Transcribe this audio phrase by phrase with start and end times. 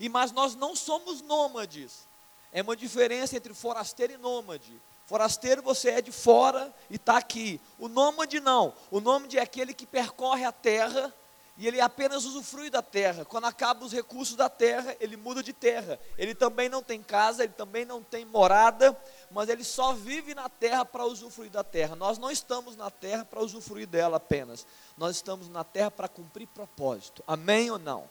[0.00, 2.08] E mas nós não somos nômades.
[2.50, 4.72] É uma diferença entre forasteiro e nômade.
[5.04, 7.60] Forasteiro você é de fora e está aqui.
[7.78, 8.72] O nômade não.
[8.90, 11.14] O nômade é aquele que percorre a terra
[11.58, 13.24] e ele apenas usufrui da terra.
[13.26, 16.00] Quando acabam os recursos da terra, ele muda de terra.
[16.16, 18.96] Ele também não tem casa, ele também não tem morada,
[19.30, 21.94] mas ele só vive na terra para usufruir da terra.
[21.94, 24.66] Nós não estamos na terra para usufruir dela apenas.
[24.96, 27.22] Nós estamos na terra para cumprir propósito.
[27.26, 28.08] Amém ou não?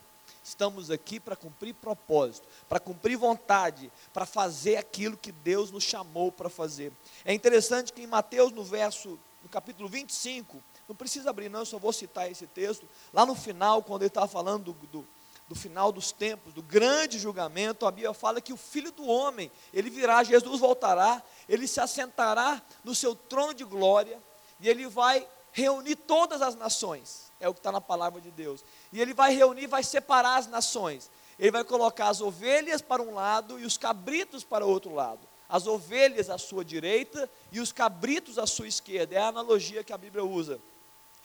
[0.50, 6.32] Estamos aqui para cumprir propósito, para cumprir vontade, para fazer aquilo que Deus nos chamou
[6.32, 6.92] para fazer.
[7.24, 11.66] É interessante que em Mateus, no verso, no capítulo 25, não precisa abrir, não, eu
[11.66, 12.88] só vou citar esse texto.
[13.12, 15.06] Lá no final, quando ele estava falando do, do,
[15.48, 19.52] do, final dos tempos, do grande julgamento, a Bíblia fala que o filho do homem,
[19.72, 24.20] ele virá, Jesus voltará, ele se assentará no seu trono de glória,
[24.58, 27.30] e ele vai reunir todas as nações.
[27.38, 28.64] É o que está na palavra de Deus.
[28.92, 31.10] E ele vai reunir, vai separar as nações.
[31.38, 35.20] Ele vai colocar as ovelhas para um lado e os cabritos para o outro lado.
[35.48, 39.14] As ovelhas à sua direita e os cabritos à sua esquerda.
[39.14, 40.60] É a analogia que a Bíblia usa.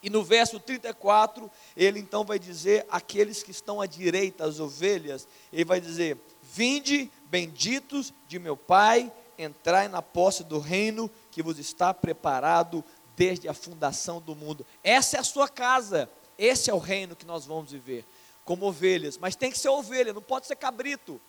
[0.01, 5.27] E no verso 34, ele então vai dizer: aqueles que estão à direita, as ovelhas,
[5.51, 11.59] ele vai dizer: Vinde, benditos de meu Pai, entrai na posse do reino que vos
[11.59, 12.83] está preparado
[13.15, 14.65] desde a fundação do mundo.
[14.83, 18.05] Essa é a sua casa, esse é o reino que nós vamos viver,
[18.43, 21.19] como ovelhas, mas tem que ser ovelha, não pode ser cabrito.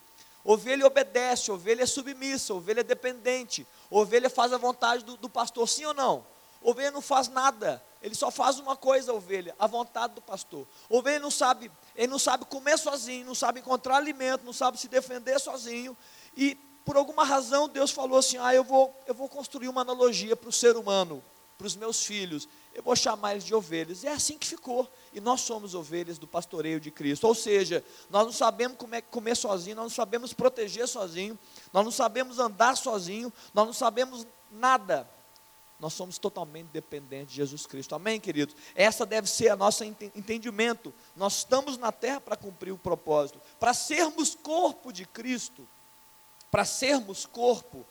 [0.45, 5.69] Ovelha obedece, ovelha é submissa, ovelha é dependente, ovelha faz a vontade do, do pastor,
[5.69, 6.25] sim ou não?
[6.63, 10.67] Ovelha não faz nada, ele só faz uma coisa, ovelha, a vontade do pastor.
[10.89, 14.89] Ovelha não sabe, ele não sabe comer sozinho, não sabe encontrar alimento, não sabe se
[14.89, 15.97] defender sozinho.
[16.37, 20.37] E por alguma razão Deus falou assim: "Ah, eu vou, eu vou construir uma analogia
[20.37, 21.23] para o ser humano,
[21.59, 22.49] para os meus filhos.
[22.77, 24.03] Eu vou chamar eles de ovelhas".
[24.03, 24.89] E é assim que ficou.
[25.13, 27.27] E nós somos ovelhas do pastoreio de Cristo.
[27.27, 31.39] Ou seja, nós não sabemos como é comer sozinho, nós não sabemos proteger sozinho,
[31.73, 35.09] nós não sabemos andar sozinho, nós não sabemos nada
[35.79, 37.95] nós somos totalmente dependentes de Jesus Cristo.
[37.95, 38.57] Amém, queridos?
[38.75, 40.93] Essa deve ser a nosso entendimento.
[41.15, 43.41] Nós estamos na terra para cumprir o propósito.
[43.61, 45.69] Para sermos corpo de Cristo,
[46.51, 47.85] para sermos corpo,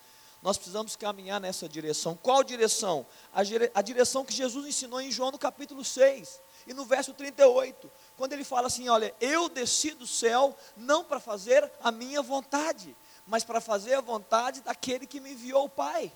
[0.45, 2.15] nós precisamos caminhar nessa direção.
[2.15, 3.03] Qual direção?
[3.33, 3.39] A,
[3.73, 8.33] a direção que Jesus ensinou em João no capítulo 6 e no verso 38, quando
[8.33, 12.95] ele fala assim: Olha, eu desci do céu não para fazer a minha vontade,
[13.25, 16.13] mas para fazer a vontade daquele que me enviou o Pai.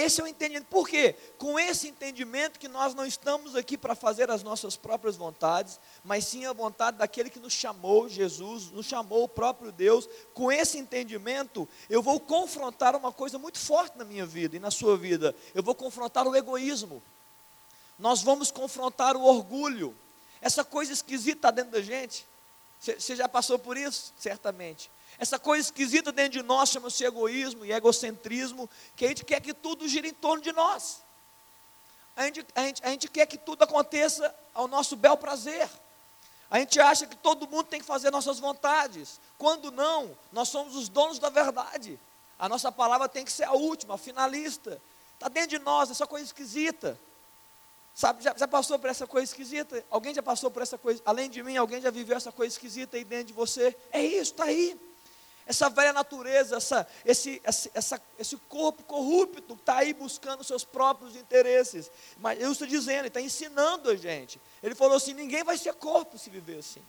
[0.00, 0.66] Esse é o entendimento.
[0.66, 1.14] Por quê?
[1.36, 6.24] Com esse entendimento que nós não estamos aqui para fazer as nossas próprias vontades, mas
[6.24, 10.08] sim a vontade daquele que nos chamou, Jesus, nos chamou o próprio Deus.
[10.32, 14.70] Com esse entendimento, eu vou confrontar uma coisa muito forte na minha vida e na
[14.70, 15.34] sua vida.
[15.54, 17.02] Eu vou confrontar o egoísmo.
[17.98, 19.94] Nós vamos confrontar o orgulho.
[20.40, 22.26] Essa coisa esquisita dentro da gente.
[22.80, 24.14] Você já passou por isso?
[24.18, 24.90] Certamente.
[25.20, 29.52] Essa coisa esquisita dentro de nós chama-se egoísmo e egocentrismo, que a gente quer que
[29.52, 31.02] tudo gire em torno de nós.
[32.16, 35.68] A gente, a gente, a gente quer que tudo aconteça ao nosso bel prazer.
[36.50, 39.20] A gente acha que todo mundo tem que fazer nossas vontades.
[39.36, 42.00] Quando não, nós somos os donos da verdade.
[42.38, 44.80] A nossa palavra tem que ser a última, a finalista.
[45.12, 46.98] Está dentro de nós, essa coisa esquisita.
[47.94, 49.84] Sabe, já, já, passou por essa coisa esquisita?
[49.90, 51.02] Alguém já passou por essa coisa?
[51.04, 53.76] Além de mim, alguém já viveu essa coisa esquisita aí dentro de você?
[53.92, 54.80] É isso, está aí
[55.46, 61.16] essa velha natureza, essa, esse, essa, esse corpo corrupto que está aí buscando seus próprios
[61.16, 61.90] interesses.
[62.18, 64.40] Mas eu estou dizendo, ele está ensinando a gente.
[64.62, 66.82] Ele falou assim: ninguém vai ser corpo se viver assim.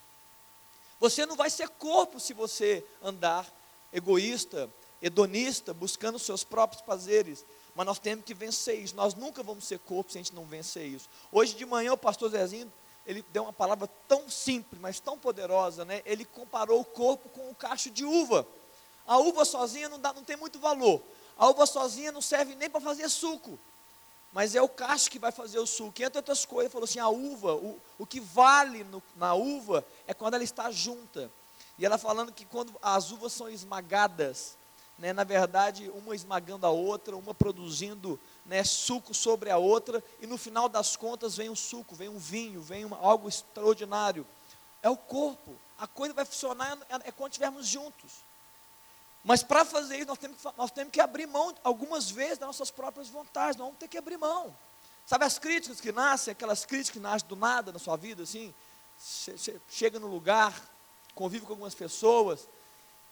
[0.99, 3.51] Você não vai ser corpo se você andar
[3.91, 4.69] egoísta,
[5.01, 7.43] hedonista, buscando seus próprios prazeres.
[7.73, 8.95] Mas nós temos que vencer isso.
[8.95, 11.09] Nós nunca vamos ser corpo se a gente não vencer isso.
[11.31, 12.71] Hoje de manhã o pastor Zezinho
[13.05, 16.01] ele deu uma palavra tão simples, mas tão poderosa, né?
[16.05, 18.45] Ele comparou o corpo com um cacho de uva.
[19.07, 21.01] A uva sozinha não, dá, não tem muito valor.
[21.37, 23.57] A uva sozinha não serve nem para fazer suco.
[24.31, 25.99] Mas é o cacho que vai fazer o suco.
[25.99, 29.33] E entre outras coisas, ele falou assim: a uva, o, o que vale no, na
[29.33, 31.29] uva é quando ela está junta.
[31.77, 34.55] E ela falando que quando as uvas são esmagadas,
[34.97, 40.27] né, na verdade, uma esmagando a outra, uma produzindo né, suco sobre a outra, e
[40.27, 44.25] no final das contas vem um suco, vem um vinho, vem uma, algo extraordinário.
[44.81, 45.55] É o corpo.
[45.77, 48.11] A coisa vai funcionar é, é quando estivermos juntos.
[49.23, 52.47] Mas para fazer isso, nós temos, que, nós temos que abrir mão, algumas vezes, das
[52.47, 53.55] nossas próprias vontades.
[53.55, 54.55] Nós vamos ter que abrir mão.
[55.05, 58.53] Sabe as críticas que nascem, aquelas críticas que nascem do nada na sua vida, assim?
[59.69, 60.53] Chega no lugar,
[61.13, 62.47] convive com algumas pessoas,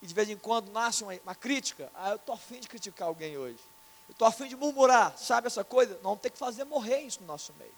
[0.02, 1.92] e de vez em quando nasce uma, uma crítica.
[1.94, 3.60] Ah, eu estou afim de criticar alguém hoje.
[4.10, 5.94] Eu estou afim de murmurar, sabe essa coisa?
[5.94, 7.74] Nós vamos ter que fazer morrer isso no nosso meio.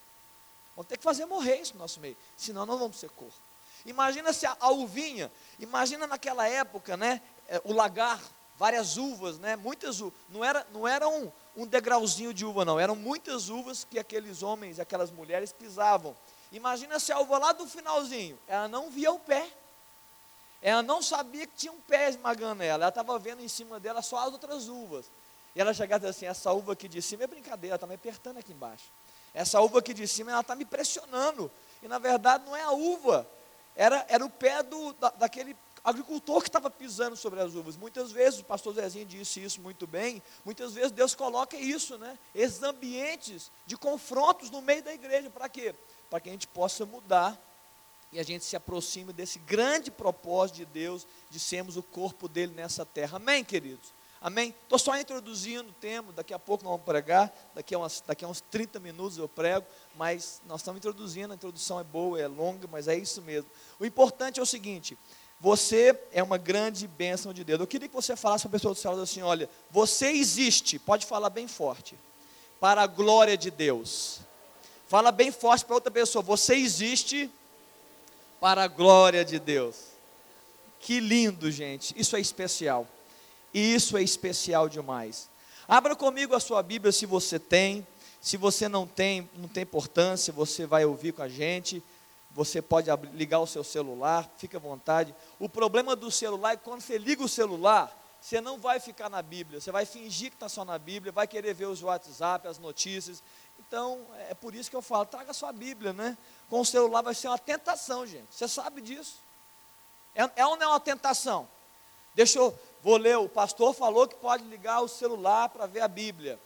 [0.76, 2.18] Vamos ter que fazer morrer isso no nosso meio.
[2.38, 3.34] Senão não vamos ser corpo.
[3.86, 7.22] Imagina se a, a uvinha, imagina naquela época, né?
[7.50, 8.20] É, o lagar,
[8.58, 9.56] várias uvas, né?
[9.58, 10.14] Muitas uvas.
[10.30, 12.80] Não era, não era um, um degrauzinho de uva, não.
[12.80, 16.16] Eram muitas uvas que aqueles homens, aquelas mulheres pisavam.
[16.52, 19.48] Imagina se a uva lá do finalzinho, ela não via o pé.
[20.62, 22.84] Ela não sabia que tinha um pé esmagando ela.
[22.84, 25.06] Ela estava vendo em cima dela só as outras uvas.
[25.56, 28.52] E ela chegava assim: essa uva aqui de cima é brincadeira, está me apertando aqui
[28.52, 28.86] embaixo.
[29.34, 31.52] Essa uva aqui de cima, ela está me pressionando.
[31.82, 33.28] E na verdade não é a uva,
[33.76, 37.76] era, era o pé do, da, daquele agricultor que estava pisando sobre as uvas.
[37.76, 42.18] Muitas vezes, o pastor Zezinho disse isso muito bem, muitas vezes Deus coloca isso, né?
[42.36, 45.74] Esses ambientes de confrontos no meio da igreja, para quê?
[46.10, 47.40] Para que a gente possa mudar
[48.12, 52.54] e a gente se aproxime desse grande propósito de Deus de sermos o corpo dele
[52.54, 53.16] nessa terra.
[53.16, 53.94] Amém, queridos?
[54.22, 54.54] Amém?
[54.62, 58.24] Estou só introduzindo o tema, daqui a pouco nós vamos pregar, daqui a, umas, daqui
[58.24, 59.66] a uns 30 minutos eu prego,
[59.96, 63.50] mas nós estamos introduzindo, a introdução é boa, é longa, mas é isso mesmo.
[63.80, 64.96] O importante é o seguinte:
[65.40, 67.60] você é uma grande bênção de Deus.
[67.60, 71.08] Eu queria que você falasse para a pessoa do céu assim: olha, você existe, pode
[71.08, 71.98] falar bem forte,
[72.60, 74.20] para a glória de Deus.
[74.88, 77.28] Fala bem forte para outra pessoa: você existe
[78.40, 79.78] para a glória de Deus.
[80.80, 82.88] Que lindo, gente, isso é especial.
[83.54, 85.30] E isso é especial demais.
[85.68, 87.86] Abra comigo a sua Bíblia se você tem.
[88.22, 91.84] Se você não tem, não tem importância, você vai ouvir com a gente.
[92.32, 95.14] Você pode ligar o seu celular, fique à vontade.
[95.40, 99.10] O problema do celular é que quando você liga o celular, você não vai ficar
[99.10, 102.48] na Bíblia, você vai fingir que está só na Bíblia, vai querer ver os WhatsApp,
[102.48, 103.22] as notícias.
[103.60, 106.18] Então, é por isso que eu falo, traga a sua Bíblia, né?
[106.50, 108.28] Com o celular vai ser uma tentação, gente.
[108.30, 109.16] Você sabe disso.
[110.14, 111.48] É, é ou não é uma tentação?
[112.14, 115.88] Deixa eu, Vou ler, o pastor falou que pode ligar o celular para ver a
[115.88, 116.40] Bíblia.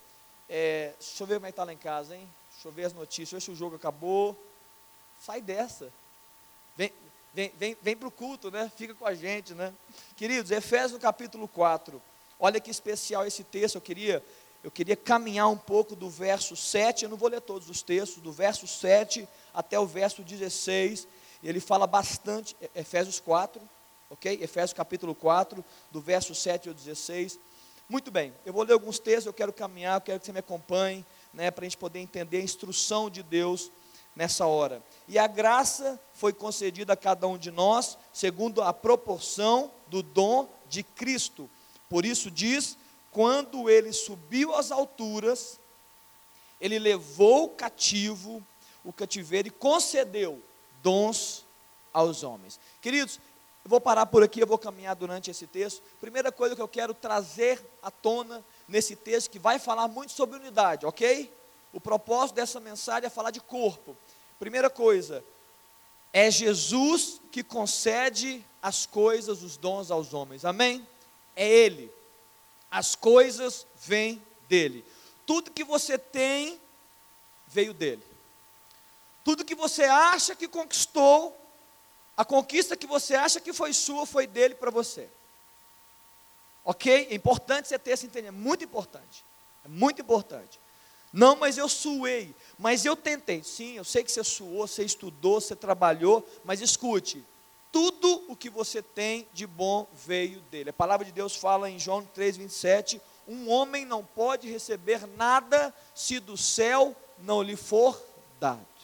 [0.50, 2.30] É, deixa eu ver como é que está lá em casa, hein?
[2.52, 4.38] Deixa eu ver as notícias, deixa eu ver se o jogo acabou.
[5.22, 5.92] Sai dessa.
[6.76, 6.92] Vem,
[7.34, 8.70] vem, vem, vem para o culto, né?
[8.76, 9.74] Fica com a gente, né?
[10.18, 12.02] Queridos, Efésios capítulo 4.
[12.38, 13.76] Olha que especial esse texto.
[13.76, 14.22] Eu queria,
[14.62, 17.04] eu queria caminhar um pouco do verso 7.
[17.04, 21.08] Eu não vou ler todos os textos, do verso 7 até o verso 16.
[21.42, 23.62] Ele fala bastante, Efésios 4,
[24.16, 24.40] ok?
[24.42, 27.38] Efésios capítulo 4, do verso 7 ao 16.
[27.88, 30.40] Muito bem, eu vou ler alguns textos, eu quero caminhar, eu quero que você me
[30.40, 33.70] acompanhe, né, para a gente poder entender a instrução de Deus
[34.16, 34.82] nessa hora.
[35.08, 40.50] E a graça foi concedida a cada um de nós, segundo a proporção do dom
[40.68, 41.50] de Cristo.
[41.90, 42.78] Por isso diz:
[43.12, 45.60] quando ele subiu às alturas,
[46.60, 48.42] ele levou cativo
[48.84, 50.42] o cativeiro e concedeu
[50.82, 51.46] dons
[51.94, 52.60] aos homens.
[52.82, 53.20] Queridos,
[53.66, 55.82] eu vou parar por aqui, eu vou caminhar durante esse texto.
[56.00, 60.38] Primeira coisa que eu quero trazer à tona nesse texto, que vai falar muito sobre
[60.38, 61.34] unidade, ok?
[61.74, 63.98] O propósito dessa mensagem é falar de corpo.
[64.38, 65.24] Primeira coisa,
[66.14, 70.88] é Jesus que concede as coisas, os dons aos homens, amém?
[71.36, 71.92] É Ele.
[72.70, 74.86] As coisas vêm dele.
[75.26, 76.62] Tudo que você tem
[77.48, 78.04] veio dele.
[79.24, 81.36] Tudo que você acha que conquistou
[82.18, 85.10] a conquista que você acha que foi sua foi dele para você.
[86.64, 87.08] Ok?
[87.10, 88.42] É importante você ter esse entendimento.
[88.42, 89.24] Muito importante.
[89.64, 90.60] É muito importante.
[91.12, 92.34] Não, mas eu suei.
[92.58, 93.44] Mas eu tentei.
[93.44, 96.28] Sim, eu sei que você suou, você estudou, você trabalhou.
[96.44, 97.24] Mas escute:
[97.72, 100.70] tudo o que você tem de bom veio dele.
[100.70, 106.20] A palavra de Deus fala em João 3,27: Um homem não pode receber nada se
[106.20, 108.02] do céu não lhe for
[108.40, 108.75] dado.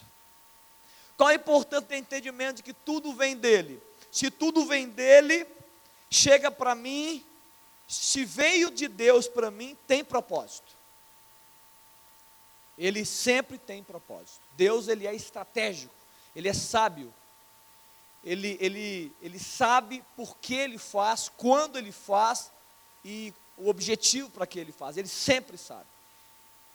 [1.22, 3.80] Qual a importância do entendimento de que tudo vem dele?
[4.12, 5.46] Se tudo vem dele,
[6.10, 7.24] chega para mim,
[7.88, 10.75] se veio de Deus para mim, tem propósito.
[12.75, 14.42] Ele sempre tem propósito.
[14.58, 15.94] Deus ele é estratégico,
[16.36, 17.13] ele é sábio.
[18.24, 22.51] Ele, ele, ele sabe por que ele faz, quando ele faz
[23.06, 24.98] e o objetivo para que ele faz.
[24.98, 25.86] Ele sempre sabe.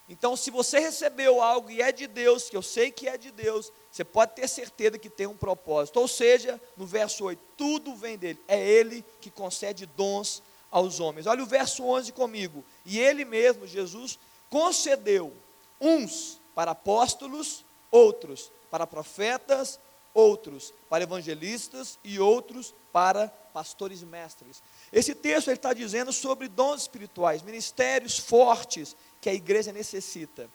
[0.09, 3.33] Então, se você recebeu algo e é de Deus, que eu sei que é de
[3.33, 5.99] Deus, você pode ter certeza que tem um propósito.
[5.99, 8.41] Ou seja, no verso 8, tudo vem dele.
[8.47, 11.27] É ele que concede dons aos homens.
[11.27, 12.65] Olha o verso 11 comigo.
[12.85, 15.33] E ele mesmo, Jesus, concedeu
[15.81, 19.81] uns para apóstolos, outros para profetas,
[20.15, 24.63] outros para evangelistas e outros para pastores e mestres.
[24.93, 30.49] Esse texto ele está dizendo sobre dons espirituais, ministérios fortes que a igreja necessita.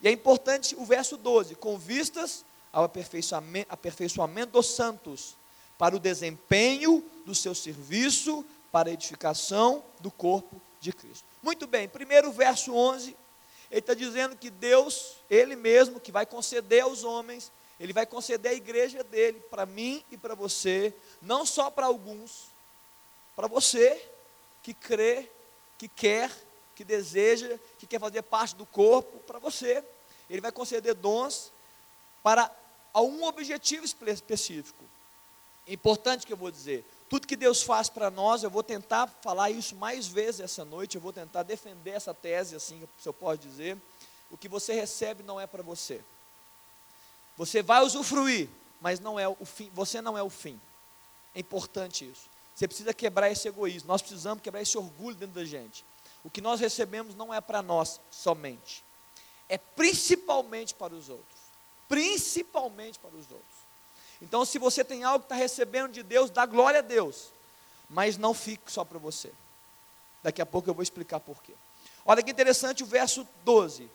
[0.00, 5.36] E é importante o verso 12: com vistas ao aperfeiçoamento, aperfeiçoamento dos santos,
[5.76, 11.24] para o desempenho do seu serviço, para a edificação do corpo de Cristo.
[11.42, 13.16] Muito bem, primeiro verso 11,
[13.68, 18.52] ele está dizendo que Deus, Ele mesmo, que vai conceder aos homens Ele vai conceder
[18.52, 22.46] a igreja dele para mim e para você, não só para alguns,
[23.34, 24.00] para você
[24.62, 25.28] que crê,
[25.76, 26.30] que quer,
[26.74, 29.84] que deseja, que quer fazer parte do corpo, para você.
[30.28, 31.52] Ele vai conceder dons
[32.22, 32.50] para
[32.94, 34.84] um objetivo específico.
[35.66, 36.84] Importante que eu vou dizer.
[37.08, 40.96] Tudo que Deus faz para nós, eu vou tentar falar isso mais vezes essa noite,
[40.96, 43.76] eu vou tentar defender essa tese, assim, se eu posso dizer.
[44.30, 46.00] O que você recebe não é para você.
[47.36, 48.48] Você vai usufruir,
[48.80, 50.60] mas não é o fim, você não é o fim.
[51.34, 52.28] É importante isso.
[52.54, 53.88] Você precisa quebrar esse egoísmo.
[53.88, 55.84] Nós precisamos quebrar esse orgulho dentro da gente.
[56.24, 58.82] O que nós recebemos não é para nós somente.
[59.48, 61.38] É principalmente para os outros.
[61.86, 63.54] Principalmente para os outros.
[64.22, 67.28] Então, se você tem algo que está recebendo de Deus, dá glória a Deus.
[67.90, 69.30] Mas não fique só para você.
[70.22, 71.52] Daqui a pouco eu vou explicar por quê.
[72.06, 73.90] Olha que interessante o verso 12.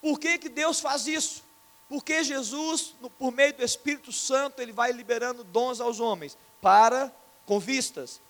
[0.00, 1.44] Por que, que Deus faz isso?
[1.88, 7.12] Porque Jesus, por meio do Espírito Santo, ele vai liberando dons aos homens para
[7.46, 8.20] com vistas.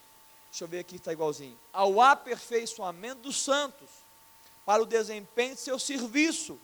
[0.52, 1.58] Deixa eu ver aqui, está igualzinho.
[1.72, 3.88] Ao aperfeiçoamento dos santos,
[4.66, 6.60] para o desempenho de seu serviço,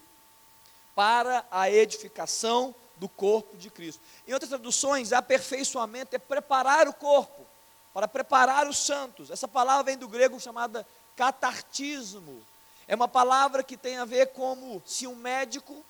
[0.95, 4.03] para a edificação do corpo de Cristo.
[4.27, 7.47] Em outras traduções, aperfeiçoamento é preparar o corpo,
[7.95, 9.31] para preparar os santos.
[9.31, 12.45] Essa palavra vem do grego chamada catartismo.
[12.87, 15.83] É uma palavra que tem a ver como se um médico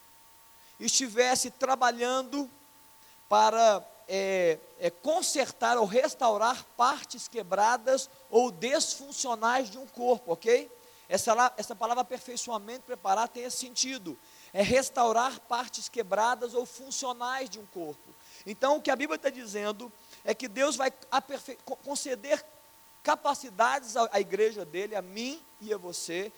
[0.78, 2.48] estivesse trabalhando
[3.28, 10.70] para é, é, consertar ou restaurar partes quebradas ou desfuncionais de um corpo, ok?
[11.08, 14.18] Essa, essa palavra aperfeiçoamento, preparar, tem esse sentido.
[14.52, 18.14] É restaurar partes quebradas ou funcionais de um corpo.
[18.46, 19.92] Então, o que a Bíblia está dizendo
[20.24, 20.90] é que Deus vai
[21.84, 22.44] conceder
[23.02, 26.32] capacidades à, à igreja dele, a mim e a você,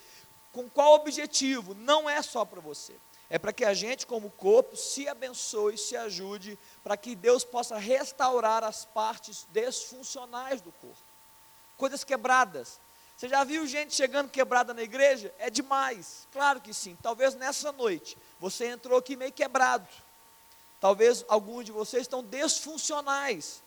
[0.53, 1.75] com qual objetivo?
[1.75, 2.95] Não é só para você
[3.31, 7.79] é para que a gente, como corpo, se abençoe, se ajude, para que Deus possa
[7.79, 10.99] restaurar as partes desfuncionais do corpo.
[11.77, 12.81] Coisas quebradas.
[13.17, 15.33] Você já viu gente chegando quebrada na igreja?
[15.39, 16.27] É demais.
[16.33, 16.99] Claro que sim.
[17.01, 19.87] Talvez nessa noite você entrou aqui meio quebrado.
[20.81, 23.63] Talvez alguns de vocês estão desfuncionais.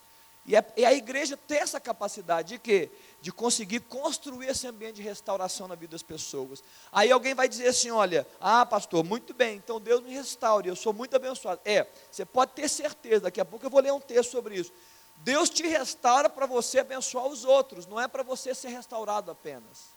[0.46, 2.92] E, é, e a igreja tem essa capacidade de quê?
[3.24, 6.62] De conseguir construir esse ambiente de restauração na vida das pessoas.
[6.92, 10.76] Aí alguém vai dizer assim: olha, ah, pastor, muito bem, então Deus me restaure, eu
[10.76, 11.62] sou muito abençoado.
[11.64, 14.74] É, você pode ter certeza, daqui a pouco eu vou ler um texto sobre isso.
[15.20, 19.94] Deus te restaura para você abençoar os outros, não é para você ser restaurado apenas.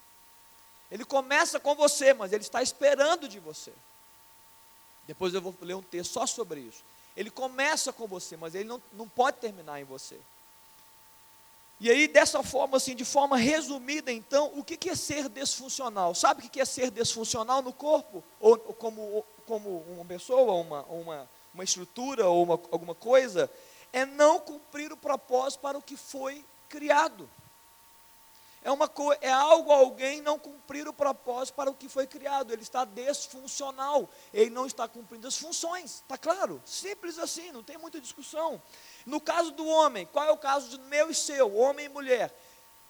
[0.88, 3.72] Ele começa com você, mas ele está esperando de você.
[5.04, 6.84] Depois eu vou ler um texto só sobre isso.
[7.16, 10.16] Ele começa com você, mas ele não, não pode terminar em você.
[11.78, 16.14] E aí, dessa forma, assim, de forma resumida, então, o que é ser desfuncional?
[16.14, 18.24] Sabe o que é ser desfuncional no corpo?
[18.40, 23.50] Ou, ou como, como uma pessoa, uma, uma, uma estrutura, ou uma, alguma coisa?
[23.92, 27.28] É não cumprir o propósito para o que foi criado.
[28.66, 28.90] É, uma
[29.20, 32.52] é algo alguém não cumprir o propósito para o que foi criado.
[32.52, 34.08] Ele está desfuncional.
[34.34, 36.00] Ele não está cumprindo as funções.
[36.00, 36.60] Está claro?
[36.66, 38.60] Simples assim, não tem muita discussão.
[39.06, 42.36] No caso do homem, qual é o caso de meu e seu, homem e mulher?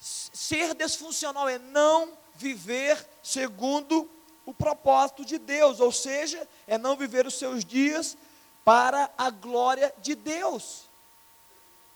[0.00, 4.08] Ser desfuncional é não viver segundo
[4.46, 8.16] o propósito de Deus, ou seja, é não viver os seus dias
[8.64, 10.86] para a glória de Deus.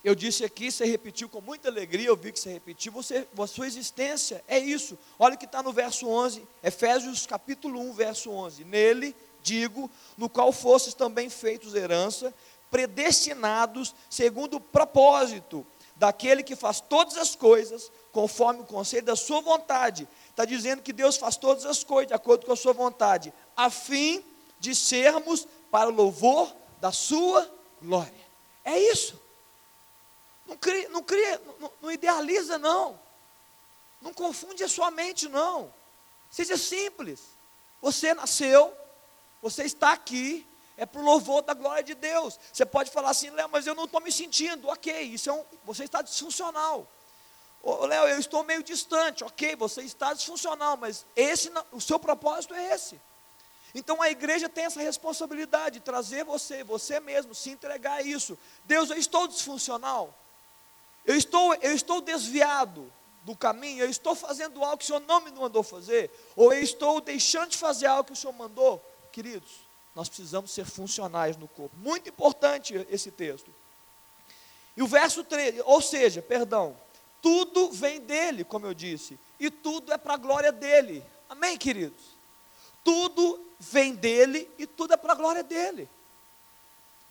[0.03, 3.47] Eu disse aqui, você repetiu com muita alegria, eu vi que você repetiu, você, a
[3.47, 4.99] sua existência é isso.
[5.19, 8.65] Olha o que está no verso 11, Efésios capítulo 1, verso 11.
[8.65, 12.33] Nele, digo, no qual fostes também feitos herança,
[12.71, 19.41] predestinados segundo o propósito daquele que faz todas as coisas conforme o conselho da sua
[19.41, 20.09] vontade.
[20.29, 23.69] Está dizendo que Deus faz todas as coisas de acordo com a sua vontade, a
[23.69, 24.25] fim
[24.59, 27.49] de sermos para o louvor da sua
[27.83, 28.27] glória.
[28.65, 29.21] É isso.
[30.47, 32.99] Não, cria, não, cria, não, não idealiza, não.
[34.01, 35.73] Não confunde a sua mente, não.
[36.31, 37.21] Seja simples.
[37.83, 38.75] Você nasceu,
[39.43, 40.47] você está aqui,
[40.81, 42.41] é para o louvor da glória de Deus.
[42.51, 44.67] Você pode falar assim, Léo, mas eu não estou me sentindo.
[44.67, 46.91] Ok, isso é um, você está disfuncional.
[47.63, 49.23] Ô, Léo, eu estou meio distante.
[49.23, 52.99] Ok, você está disfuncional, mas esse, o seu propósito é esse.
[53.75, 58.39] Então a igreja tem essa responsabilidade de trazer você, você mesmo, se entregar a isso.
[58.65, 60.15] Deus, eu estou disfuncional.
[61.05, 62.91] Eu estou, eu estou desviado
[63.23, 66.63] do caminho, eu estou fazendo algo que o Senhor não me mandou fazer, ou eu
[66.63, 68.83] estou deixando de fazer algo que o Senhor mandou.
[69.13, 71.77] Queridos, nós precisamos ser funcionais no corpo.
[71.77, 73.53] Muito importante esse texto.
[74.77, 76.77] E o verso 13, ou seja, perdão,
[77.21, 81.05] tudo vem dele, como eu disse, e tudo é para a glória dele.
[81.29, 82.17] Amém, queridos?
[82.83, 85.89] Tudo vem dele e tudo é para a glória dele.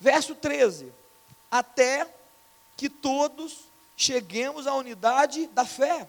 [0.00, 0.92] Verso 13:
[1.50, 2.12] Até
[2.76, 6.08] que todos cheguemos à unidade da fé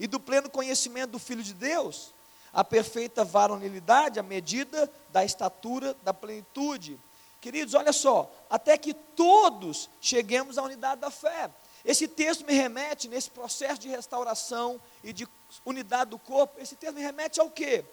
[0.00, 2.12] e do pleno conhecimento do Filho de Deus,
[2.52, 6.98] a perfeita varonilidade, a medida da estatura da plenitude.
[7.40, 11.50] Queridos, olha só, até que todos cheguemos à unidade da fé.
[11.84, 15.26] Esse texto me remete, nesse processo de restauração e de
[15.64, 17.84] unidade do corpo, esse texto me remete ao quê?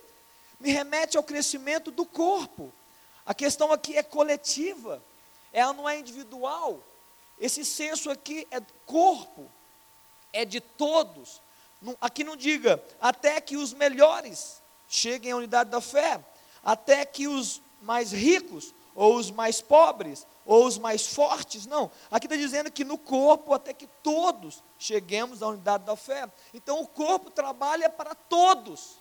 [0.59, 2.73] Me remete ao crescimento do corpo.
[3.25, 5.01] A questão aqui é coletiva,
[5.53, 6.79] ela não é individual.
[7.39, 9.49] Esse senso aqui é corpo,
[10.33, 11.41] é de todos.
[12.01, 16.23] Aqui não diga, até que os melhores cheguem à unidade da fé,
[16.63, 21.91] até que os mais ricos, ou os mais pobres, ou os mais fortes, não.
[22.09, 26.29] Aqui está dizendo que no corpo, até que todos cheguemos à unidade da fé.
[26.53, 28.97] Então o corpo trabalha para todos.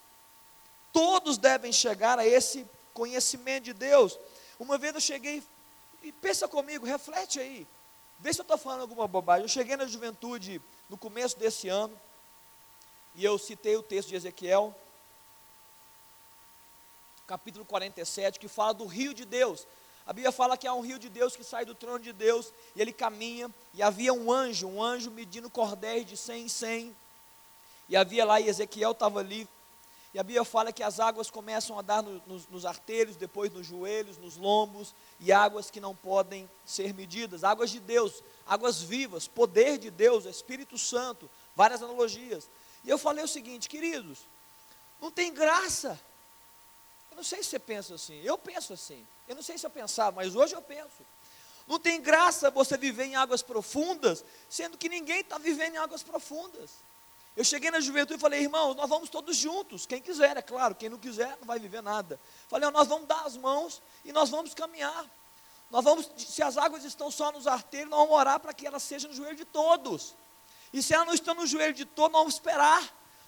[0.92, 4.18] Todos devem chegar a esse conhecimento de Deus.
[4.58, 5.42] Uma vez eu cheguei,
[6.02, 7.66] e pensa comigo, reflete aí.
[8.18, 9.44] Vê se eu estou falando alguma bobagem.
[9.44, 11.98] Eu cheguei na juventude no começo desse ano,
[13.14, 14.74] e eu citei o texto de Ezequiel,
[17.26, 19.66] capítulo 47, que fala do rio de Deus.
[20.06, 22.52] A Bíblia fala que há um rio de Deus que sai do trono de Deus,
[22.76, 26.96] e ele caminha, e havia um anjo, um anjo medindo cordéis de 100 em 100,
[27.88, 29.48] e havia lá, e Ezequiel estava ali,
[30.14, 33.52] e a Bíblia fala que as águas começam a dar no, nos, nos artelhos, depois
[33.52, 38.80] nos joelhos, nos lombos, e águas que não podem ser medidas, águas de Deus, águas
[38.80, 42.48] vivas, poder de Deus, Espírito Santo, várias analogias.
[42.84, 44.18] E eu falei o seguinte, queridos,
[45.00, 45.98] não tem graça.
[47.10, 49.06] Eu não sei se você pensa assim, eu penso assim.
[49.26, 51.04] Eu não sei se eu pensava, mas hoje eu penso.
[51.66, 56.02] Não tem graça você viver em águas profundas, sendo que ninguém está vivendo em águas
[56.02, 56.70] profundas.
[57.36, 59.86] Eu cheguei na juventude e falei, irmãos, nós vamos todos juntos.
[59.86, 62.20] Quem quiser, é claro, quem não quiser não vai viver nada.
[62.48, 65.04] Falei, nós vamos dar as mãos e nós vamos caminhar.
[65.70, 68.82] Nós vamos, se as águas estão só nos arteiros, nós vamos orar para que elas
[68.82, 70.14] sejam no joelho de todos.
[70.74, 72.82] E se elas não estão no joelho de todos, nós vamos esperar.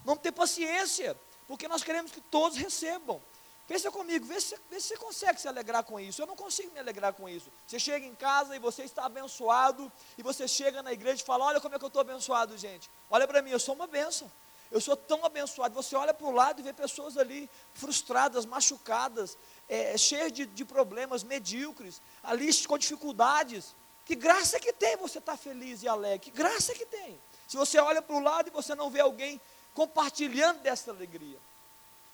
[0.05, 3.23] Vamos ter paciência, porque nós queremos que todos recebam.
[3.69, 6.21] Pensa comigo, vê se, vê se você consegue se alegrar com isso.
[6.21, 7.49] Eu não consigo me alegrar com isso.
[7.65, 11.45] Você chega em casa e você está abençoado, e você chega na igreja e fala:
[11.45, 12.91] Olha como é que eu estou abençoado, gente.
[13.09, 14.31] Olha para mim, eu sou uma bênção.
[14.69, 15.73] Eu sou tão abençoado.
[15.75, 20.65] Você olha para o lado e vê pessoas ali frustradas, machucadas, é, cheias de, de
[20.65, 23.73] problemas, medíocres, ali com dificuldades.
[24.05, 26.19] Que graça que tem você estar tá feliz e alegre.
[26.19, 27.19] Que graça que tem.
[27.47, 29.41] Se você olha para o lado e você não vê alguém
[29.75, 31.39] compartilhando dessa alegria.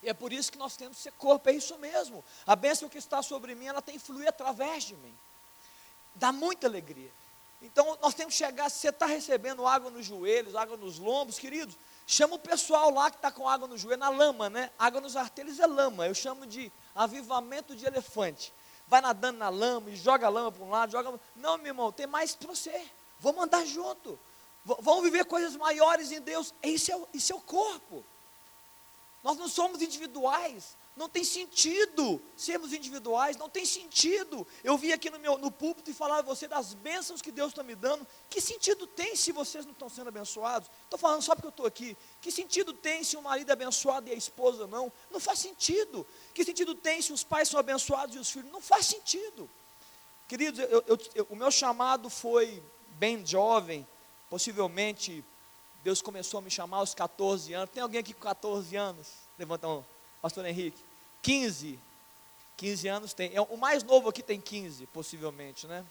[0.03, 2.25] E é por isso que nós temos que ser corpo, é isso mesmo.
[2.45, 5.15] A bênção que está sobre mim, ela tem que fluir através de mim.
[6.15, 7.11] Dá muita alegria.
[7.63, 11.39] Então nós temos que chegar, se você está recebendo água nos joelhos, água nos lombos,
[11.39, 14.71] queridos, chama o pessoal lá que está com água no joelho, na lama, né?
[14.77, 18.53] Água nos artelhos é lama, eu chamo de avivamento de elefante.
[18.89, 21.19] Vai nadando na lama e joga a lama para um lado, joga.
[21.37, 22.85] Não, meu irmão, tem mais para você.
[23.21, 24.19] Vamos andar junto.
[24.65, 26.55] V vamos viver coisas maiores em Deus.
[26.63, 28.05] Isso é, isso é o corpo.
[29.23, 30.77] Nós não somos individuais.
[30.95, 34.47] Não tem sentido sermos individuais, não tem sentido.
[34.63, 37.53] Eu vi aqui no, meu, no púlpito e falar a você das bênçãos que Deus
[37.53, 38.07] está me dando.
[38.29, 40.69] Que sentido tem se vocês não estão sendo abençoados?
[40.85, 41.97] Estou falando só porque eu estou aqui.
[42.21, 44.93] Que sentido tem se o marido é abençoado e a esposa não?
[45.11, 46.07] Não faz sentido.
[46.35, 48.53] Que sentido tem se os pais são abençoados e os filhos?
[48.53, 49.49] Não faz sentido.
[50.29, 52.63] Queridos, eu, eu, eu, o meu chamado foi
[52.99, 53.87] bem jovem,
[54.33, 55.23] possivelmente
[55.85, 57.69] Deus começou a me chamar aos 14 anos.
[57.69, 59.09] Tem alguém aqui com 14 anos?
[59.39, 59.83] Levanta a.
[60.23, 60.83] Pastor Henrique.
[61.21, 61.79] 15.
[62.57, 63.31] 15 anos tem.
[63.35, 65.85] É, o mais novo aqui tem 15, possivelmente, né?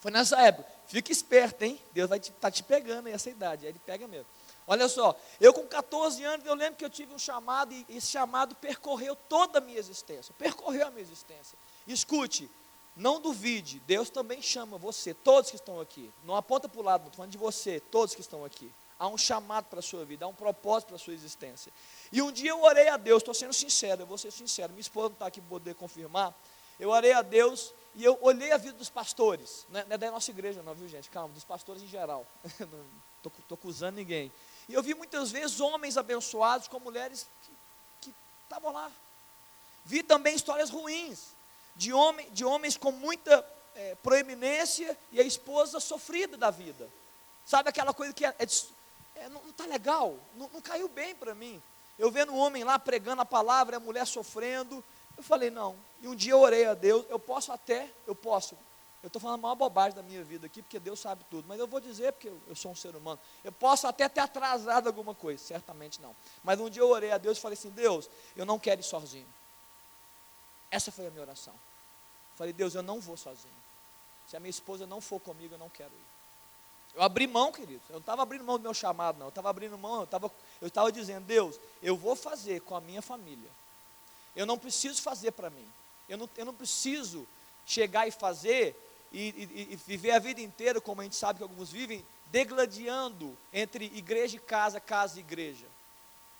[0.00, 0.68] Foi nessa época.
[0.88, 1.80] Fica esperto, hein?
[1.92, 3.64] Deus vai estar te, tá te pegando essa idade.
[3.64, 4.26] Aí ele pega mesmo.
[4.66, 8.08] Olha só, eu com 14 anos, eu lembro que eu tive um chamado, e esse
[8.08, 10.34] chamado percorreu toda a minha existência.
[10.36, 11.56] Percorreu a minha existência.
[11.86, 12.50] Escute,
[12.96, 16.12] não duvide, Deus também chama você, todos que estão aqui.
[16.24, 19.16] Não aponta para o lado, estou falando de você, todos que estão aqui há um
[19.16, 21.72] chamado para a sua vida, há um propósito para a sua existência.
[22.10, 24.80] E um dia eu orei a Deus, estou sendo sincero, eu vou ser sincero, minha
[24.80, 26.34] esposa não está aqui para poder confirmar.
[26.80, 29.98] Eu orei a Deus e eu olhei a vida dos pastores, não é, não é
[29.98, 31.08] da noessa igreja, não, viu gente?
[31.10, 32.26] Calma, dos pastores em geral,
[33.20, 34.32] estou acusando ninguém.
[34.68, 37.26] E eu vi muitas vezes homens abençoados com mulheres
[38.00, 38.12] que
[38.44, 38.90] estavam lá.
[39.84, 41.28] Vi também histórias ruins,
[41.78, 43.42] de, homem, de homens com muita
[43.74, 46.90] é, proeminência e a esposa sofrida da vida.
[47.46, 48.46] Sabe aquela coisa que é, é
[49.14, 51.60] é, não está legal, não, não, caiu bem para mim.
[51.98, 54.84] Eu vendo um homem lá pregando a palavra, a mulher sofrendo.
[55.16, 55.74] Eu falei, não.
[56.00, 58.56] E um dia eu orei a Deus, eu posso até, eu posso.
[59.02, 61.46] Eu estou falando a maior bobagem da minha vida aqui, porque Deus sabe tudo.
[61.48, 63.18] Mas eu vou dizer, porque eu, eu sou um ser humano.
[63.42, 66.14] Eu posso até ter atrasado alguma coisa, certamente não.
[66.44, 68.84] Mas um dia eu orei a Deus e falei assim: Deus, eu não quero ir
[68.84, 69.26] sozinho.
[70.70, 71.54] Essa foi a minha oração.
[72.38, 73.52] Falei, Deus, eu não vou sozinho.
[74.28, 76.94] Se a minha esposa não for comigo, eu não quero ir.
[76.94, 77.82] Eu abri mão, querido.
[77.88, 79.26] Eu não estava abrindo mão do meu chamado, não.
[79.26, 80.30] Eu estava abrindo mão, eu estava
[80.88, 83.50] eu dizendo, Deus, eu vou fazer com a minha família.
[84.36, 85.68] Eu não preciso fazer para mim.
[86.08, 87.26] Eu não, eu não preciso
[87.66, 88.76] chegar e fazer
[89.12, 93.36] e, e, e, viver a vida inteira, como a gente sabe que alguns vivem, degladiando
[93.52, 95.66] entre igreja e casa, casa e igreja.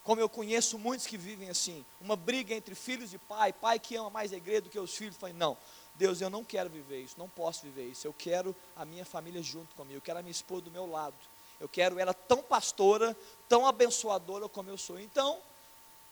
[0.05, 3.97] Como eu conheço muitos que vivem assim, uma briga entre filhos e pai, pai que
[3.97, 5.17] ama mais a igreja do que os filhos.
[5.17, 5.57] Falei, não,
[5.99, 8.07] Deus, eu não quero viver isso, não posso viver isso.
[8.07, 11.17] Eu quero a minha família junto comigo, eu quero a minha esposa do meu lado.
[11.61, 13.17] Eu quero ela tão pastora,
[13.49, 15.01] tão abençoadora como eu sou.
[15.01, 15.39] Então,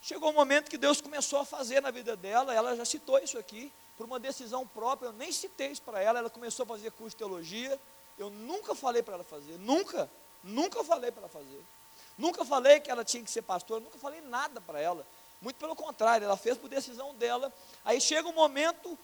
[0.03, 3.39] chegou um momento que Deus começou a fazer na vida dela, ela já citou isso
[3.39, 6.91] aqui, por uma decisão própria, eu nem citei isso para ela, ela começou a fazer
[6.91, 7.81] curso de teologia,
[8.19, 10.11] eu nunca falei para ela fazer, nunca,
[10.43, 11.65] nunca falei para ela fazer.
[12.19, 15.07] Nunca falei que ela tinha que ser pastora, nunca falei nada para ela.
[15.41, 17.53] Muito pelo contrário, ela fez por decisão dela.
[17.85, 18.99] Aí chega um momento,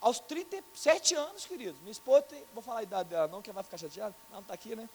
[0.00, 3.56] aos 37 anos, querido, minha esposa tem, vou falar a idade dela não, que ela
[3.56, 4.88] vai ficar chateada, não está aqui, né?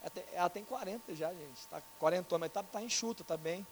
[0.00, 1.58] Ela tem, ela tem 40 já, gente.
[1.58, 3.66] Está 40 anos, mas está tá enxuta, está bem.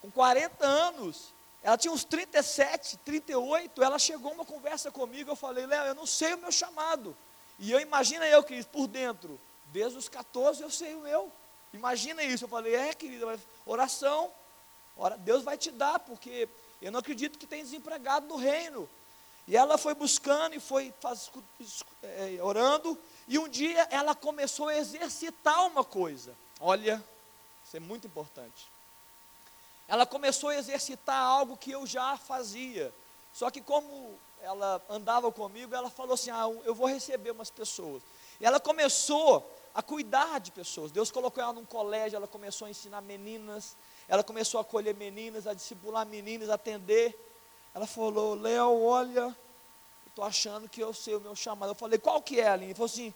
[0.00, 5.66] Com 40 anos, ela tinha uns 37, 38, ela chegou uma conversa comigo, eu falei,
[5.66, 7.16] Léo, eu não sei o meu chamado.
[7.58, 11.30] E eu imagina eu, querido, por dentro, desde os 14 eu sei o meu.
[11.72, 12.44] Imagina isso.
[12.44, 14.30] Eu falei, é, querida, mas oração,
[14.96, 16.48] ora, Deus vai te dar, porque
[16.80, 18.88] eu não acredito que tem desempregado no reino.
[19.46, 21.30] E ela foi buscando e foi faz,
[22.02, 26.34] é, orando, e um dia ela começou a exercitar uma coisa.
[26.60, 27.02] Olha,
[27.64, 28.70] isso é muito importante.
[29.88, 32.92] Ela começou a exercitar algo que eu já fazia.
[33.32, 38.02] Só que como ela andava comigo, ela falou assim: "Ah, eu vou receber umas pessoas".
[38.40, 40.92] E ela começou a cuidar de pessoas.
[40.92, 43.76] Deus colocou ela num colégio, ela começou a ensinar meninas,
[44.06, 47.18] ela começou a acolher meninas, a discipular meninas, a atender.
[47.74, 49.36] Ela falou: "Léo, olha,
[50.12, 51.70] estou achando que eu sei o meu chamado.
[51.70, 52.66] Eu falei, qual que é, Aline?
[52.66, 53.12] Ele falou assim,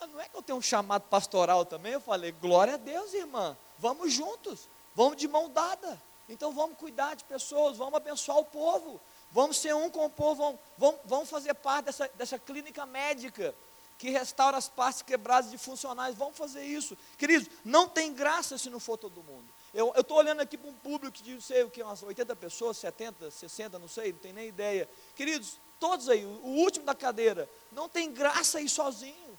[0.00, 1.92] ah, não é que eu tenho um chamado pastoral também?
[1.92, 6.00] Eu falei, glória a Deus, irmã, vamos juntos, vamos de mão dada.
[6.28, 10.58] Então vamos cuidar de pessoas, vamos abençoar o povo, vamos ser um com o povo,
[10.76, 13.54] vamos, vamos, fazer parte dessa, dessa clínica médica
[13.98, 16.96] que restaura as partes quebradas de funcionários, vamos fazer isso.
[17.16, 19.46] Queridos, não tem graça se não for todo mundo.
[19.72, 22.76] Eu estou olhando aqui para um público de, não sei o que, umas 80 pessoas,
[22.76, 24.88] 70, 60, não sei, não tenho nem ideia.
[25.14, 29.38] Queridos, todos aí, o último da cadeira, não tem graça ir sozinho,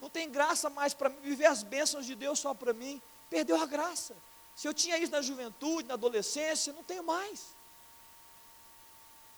[0.00, 3.66] não tem graça mais para viver as bênçãos de Deus só para mim, perdeu a
[3.66, 4.14] graça.
[4.54, 7.55] Se eu tinha isso na juventude, na adolescência, não tenho mais.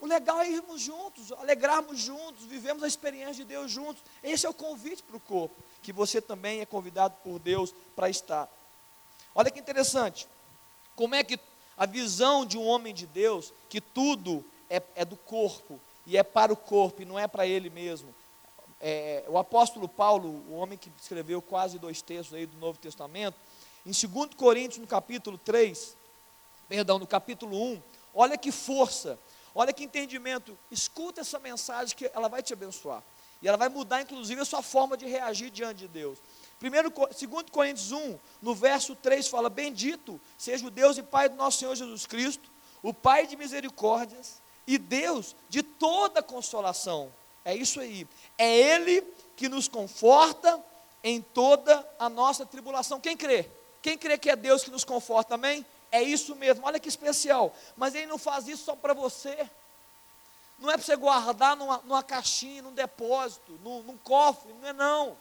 [0.00, 4.02] O legal é irmos juntos, alegrarmos juntos, vivemos a experiência de Deus juntos.
[4.22, 8.08] Esse é o convite para o corpo, que você também é convidado por Deus para
[8.08, 8.48] estar.
[9.34, 10.28] Olha que interessante,
[10.94, 11.38] como é que
[11.76, 16.22] a visão de um homem de Deus, que tudo é, é do corpo, e é
[16.22, 18.14] para o corpo e não é para ele mesmo.
[18.80, 23.37] É, o apóstolo Paulo, o homem que escreveu quase dois textos aí do Novo Testamento,
[23.84, 25.96] em 2 Coríntios, no capítulo 3,
[26.68, 27.82] perdão, no capítulo 1,
[28.14, 29.18] olha que força,
[29.59, 33.03] olha que entendimento, escuta essa mensagem que ela vai te abençoar.
[33.42, 36.16] E ela vai mudar, inclusive, a sua forma de reagir diante de Deus.
[36.61, 41.35] Primeiro, 2 Coríntios 1, no verso 3, fala: Bendito seja o Deus e Pai do
[41.35, 42.49] nosso Senhor Jesus Cristo,
[42.83, 47.12] o Pai de misericórdias e Deus de toda consolação.
[47.44, 48.07] É isso aí.
[48.37, 49.03] É Ele
[49.37, 50.62] que nos conforta
[51.03, 53.01] em toda a nossa tribulação.
[53.01, 53.49] Quem crê?
[53.83, 55.66] Quem crê que é Deus que nos conforta também?
[55.90, 56.66] É isso mesmo.
[56.66, 57.55] Olha que especial.
[57.77, 59.48] Mas Ele não faz isso só para você.
[60.59, 64.53] Não é para você guardar numa, numa caixinha, num depósito, num, num cofre.
[64.61, 65.16] Não é não.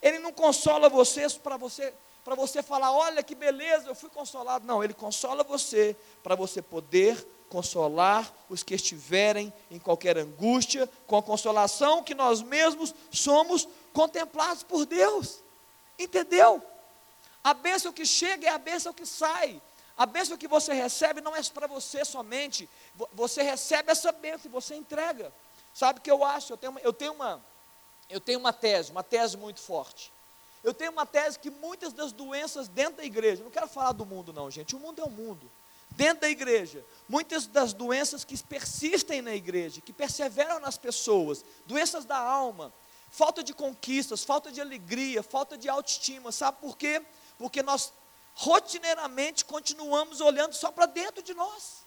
[0.00, 1.92] Ele não consola você para você
[2.24, 4.64] para você falar, olha que beleza, eu fui consolado.
[4.64, 11.16] Não, ele consola você para você poder consolar os que estiverem em qualquer angústia, com
[11.16, 15.40] a consolação que nós mesmos somos contemplados por Deus.
[15.98, 16.62] Entendeu?
[17.42, 19.60] A bênção que chega é a bênção que sai.
[20.02, 22.68] A bênção que você recebe não é para você somente.
[23.12, 25.32] Você recebe essa bênção e você entrega.
[25.72, 26.54] Sabe o que eu acho?
[26.54, 27.40] Eu tenho, uma, eu, tenho uma,
[28.10, 30.12] eu tenho uma tese, uma tese muito forte.
[30.64, 34.04] Eu tenho uma tese que muitas das doenças dentro da igreja, não quero falar do
[34.04, 34.74] mundo, não, gente.
[34.74, 35.48] O mundo é o mundo
[35.92, 42.04] dentro da igreja, muitas das doenças que persistem na igreja, que perseveram nas pessoas, doenças
[42.04, 42.72] da alma,
[43.08, 47.00] falta de conquistas, falta de alegria, falta de autoestima, sabe por quê?
[47.38, 47.92] Porque nós
[48.34, 51.82] rotineiramente continuamos olhando só para dentro de nós,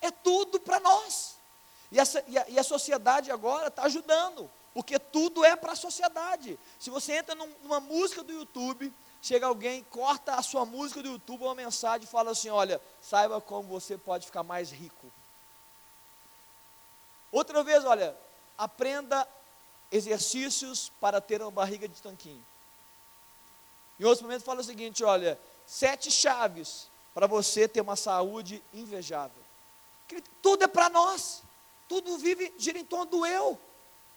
[0.00, 1.36] é tudo para nós,
[1.90, 5.76] e, essa, e, a, e a sociedade agora está ajudando, porque tudo é para a
[5.76, 6.58] sociedade.
[6.78, 11.08] Se você entra num, numa música do YouTube, chega alguém, corta a sua música do
[11.10, 15.12] YouTube, uma mensagem e fala assim: olha, saiba como você pode ficar mais rico.
[17.30, 18.16] Outra vez, olha,
[18.56, 19.28] aprenda
[19.90, 22.44] exercícios para ter uma barriga de tanquinho.
[24.02, 29.40] Em outros momentos fala o seguinte, olha, sete chaves para você ter uma saúde invejável.
[30.42, 31.40] Tudo é para nós.
[31.88, 33.56] Tudo vive gira em torno do eu.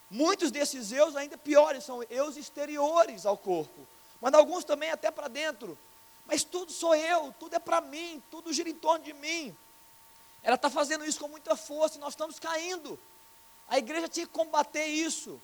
[0.10, 3.88] Muitos desses eus ainda piores, são eus exteriores ao corpo.
[4.20, 5.78] Mas alguns também até para dentro.
[6.26, 9.56] Mas tudo sou eu, tudo é para mim, tudo gira em torno de mim.
[10.42, 13.00] Ela está fazendo isso com muita força e nós estamos caindo.
[13.68, 15.40] A igreja tinha que combater isso.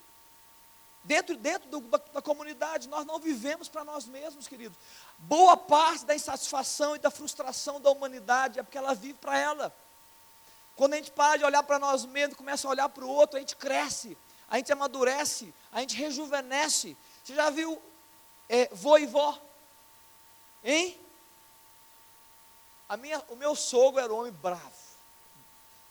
[1.03, 4.77] Dentro, dentro do, da, da comunidade, nós não vivemos para nós mesmos, queridos.
[5.17, 9.75] Boa parte da insatisfação e da frustração da humanidade é porque ela vive para ela.
[10.75, 13.37] Quando a gente para de olhar para nós mesmos, começa a olhar para o outro,
[13.37, 14.15] a gente cresce,
[14.47, 16.95] a gente amadurece, a gente rejuvenesce.
[17.23, 17.81] Você já viu
[18.47, 19.39] é, vô e vó?
[20.63, 20.99] Hein?
[22.87, 24.81] A minha, o meu sogro era um homem bravo.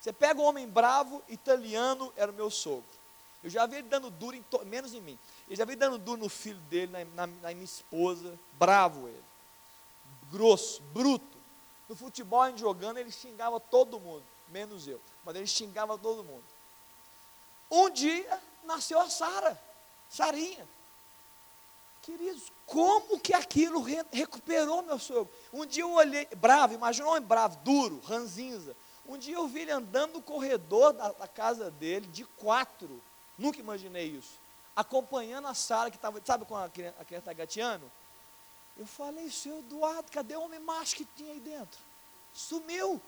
[0.01, 3.00] Você pega um homem bravo, italiano, era o meu sogro.
[3.43, 5.19] Eu já vi ele dando duro, em to, menos em mim.
[5.49, 8.39] Eu já vi dando duro no filho dele, na, na, na minha esposa.
[8.59, 9.25] Bravo ele.
[10.31, 11.39] Grosso, bruto.
[11.89, 15.01] No futebol, jogando, ele xingava todo mundo, menos eu.
[15.25, 16.45] Mas ele xingava todo mundo.
[17.71, 19.61] Um dia, nasceu a Sara,
[20.09, 20.69] Sarinha.
[22.03, 25.33] Queridos, como que aquilo re, recuperou meu sogro?
[25.53, 28.75] Um dia eu olhei, bravo, imagina um homem bravo, duro, ranzinza.
[29.07, 33.03] Um dia eu vi ele andando no corredor da, da casa dele, de quatro,
[33.41, 34.39] nunca imaginei isso,
[34.77, 37.91] acompanhando a Sara, que estava, sabe quando a criança está gateando?
[38.77, 41.79] Eu falei, seu Eduardo, cadê o homem macho que tinha aí dentro?
[42.33, 43.01] Sumiu,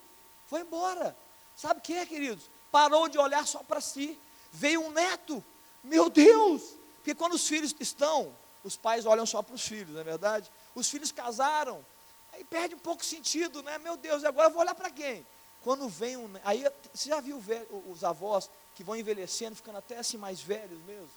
[0.47, 1.17] foi embora.
[1.57, 2.51] Sabe o que é, queridos?
[2.71, 4.19] Parou de olhar só para si.
[4.51, 5.45] Veio um neto,
[5.85, 6.77] meu Deus!
[6.97, 10.51] Porque quando os filhos estão, os pais olham só para os filhos, não é verdade?
[10.75, 11.85] Os filhos casaram,
[12.33, 13.79] aí perde um pouco sentido, né?
[13.79, 15.27] Meu Deus, agora eu vou olhar para quem?
[15.63, 16.29] Quando vem um.
[16.45, 17.43] Aí você já viu
[17.89, 21.11] os avós que vão envelhecendo, ficando até assim mais velhos mesmo?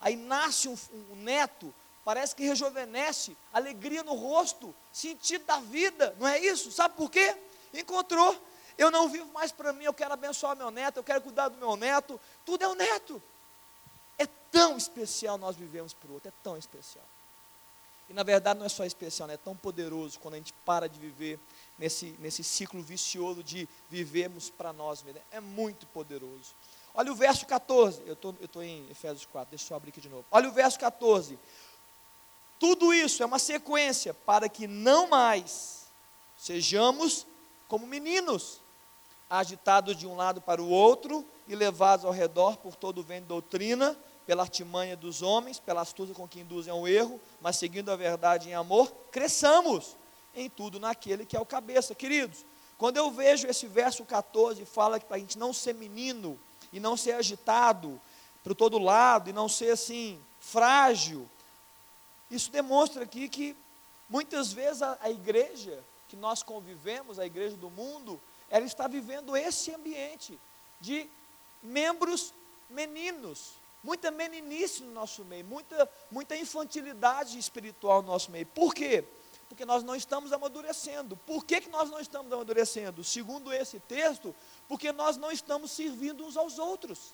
[0.00, 0.76] Aí nasce um,
[1.10, 6.72] um neto, parece que rejuvenesce, alegria no rosto, sentido da vida, não é isso?
[6.72, 7.36] Sabe por quê?
[7.74, 8.36] Encontrou.
[8.78, 11.58] Eu não vivo mais para mim, eu quero abençoar meu neto, eu quero cuidar do
[11.58, 13.22] meu neto, tudo é o neto.
[14.16, 17.04] É tão especial nós vivemos para o outro, é tão especial.
[18.10, 19.34] E na verdade não é só especial, né?
[19.34, 21.38] é tão poderoso quando a gente para de viver
[21.78, 25.22] nesse, nesse ciclo vicioso de vivemos para nós mesmos.
[25.30, 26.52] É muito poderoso.
[26.94, 30.08] Olha o verso 14, eu tô, estou em Efésios 4, deixa eu abrir aqui de
[30.08, 30.24] novo.
[30.30, 31.38] Olha o verso 14.
[32.58, 35.86] Tudo isso é uma sequência para que não mais
[36.36, 37.26] sejamos
[37.68, 38.60] como meninos,
[39.28, 43.22] agitados de um lado para o outro e levados ao redor por todo o vento
[43.22, 47.90] de doutrina, pela artimanha dos homens, pela astúcia com que induzem ao erro, mas seguindo
[47.90, 49.96] a verdade em amor, cresçamos
[50.34, 51.94] em tudo naquele que é o cabeça.
[51.94, 52.44] Queridos,
[52.76, 56.38] quando eu vejo esse verso 14, fala que para a gente não ser menino
[56.72, 58.00] e não ser agitado
[58.42, 61.28] para todo lado e não ser assim, frágil,
[62.30, 63.56] isso demonstra aqui que
[64.08, 69.36] muitas vezes a, a igreja que nós convivemos, a igreja do mundo, ela está vivendo
[69.36, 70.38] esse ambiente
[70.80, 71.08] de
[71.62, 72.32] membros
[72.68, 73.52] meninos,
[73.82, 78.46] muita meninice no nosso meio, muita, muita infantilidade espiritual no nosso meio.
[78.46, 79.04] Por quê?
[79.50, 81.16] Porque nós não estamos amadurecendo.
[81.26, 83.02] Por que, que nós não estamos amadurecendo?
[83.02, 84.32] Segundo esse texto,
[84.68, 87.12] porque nós não estamos servindo uns aos outros.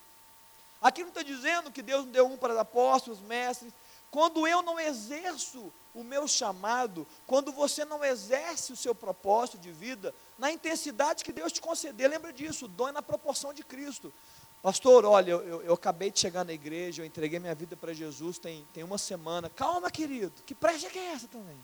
[0.79, 3.73] Aqui não está dizendo que Deus deu um para os apóstolos, mestres.
[4.11, 9.71] Quando eu não exerço o meu chamado, quando você não exerce o seu propósito de
[9.71, 14.13] vida, na intensidade que Deus te conceder, lembra disso, dom é na proporção de Cristo.
[14.61, 18.37] Pastor, olha, eu, eu, acabei de chegar na igreja, eu entreguei minha vida para Jesus
[18.37, 19.49] tem, tem uma semana.
[19.49, 21.57] Calma, querido, que pressa que é essa também?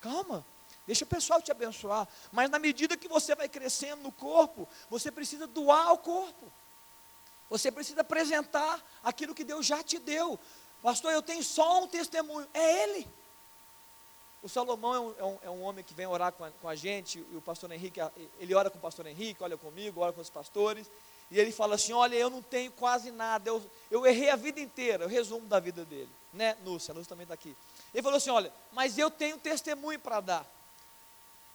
[0.00, 0.44] Calma,
[0.86, 2.06] deixa o pessoal te abençoar.
[2.32, 6.50] Mas na medida que você vai crescendo no corpo, você precisa doar ao corpo.
[7.50, 10.38] Você precisa apresentar aquilo que Deus já te deu.
[10.82, 12.46] Pastor, eu tenho só um testemunho.
[12.52, 13.08] É Ele.
[14.42, 16.68] O Salomão é um, é um, é um homem que vem orar com a, com
[16.68, 18.00] a, gente, e o pastor Henrique,
[18.38, 20.88] ele ora com o pastor Henrique, olha comigo, ora com os pastores,
[21.28, 24.60] e ele fala assim: Olha, eu não tenho quase nada, eu, eu errei a vida
[24.60, 26.56] inteira, o resumo da vida dele, né?
[26.64, 27.56] Núcia, a Núcia também está aqui.
[27.92, 30.46] Ele falou assim: Olha, mas eu tenho testemunho para dar.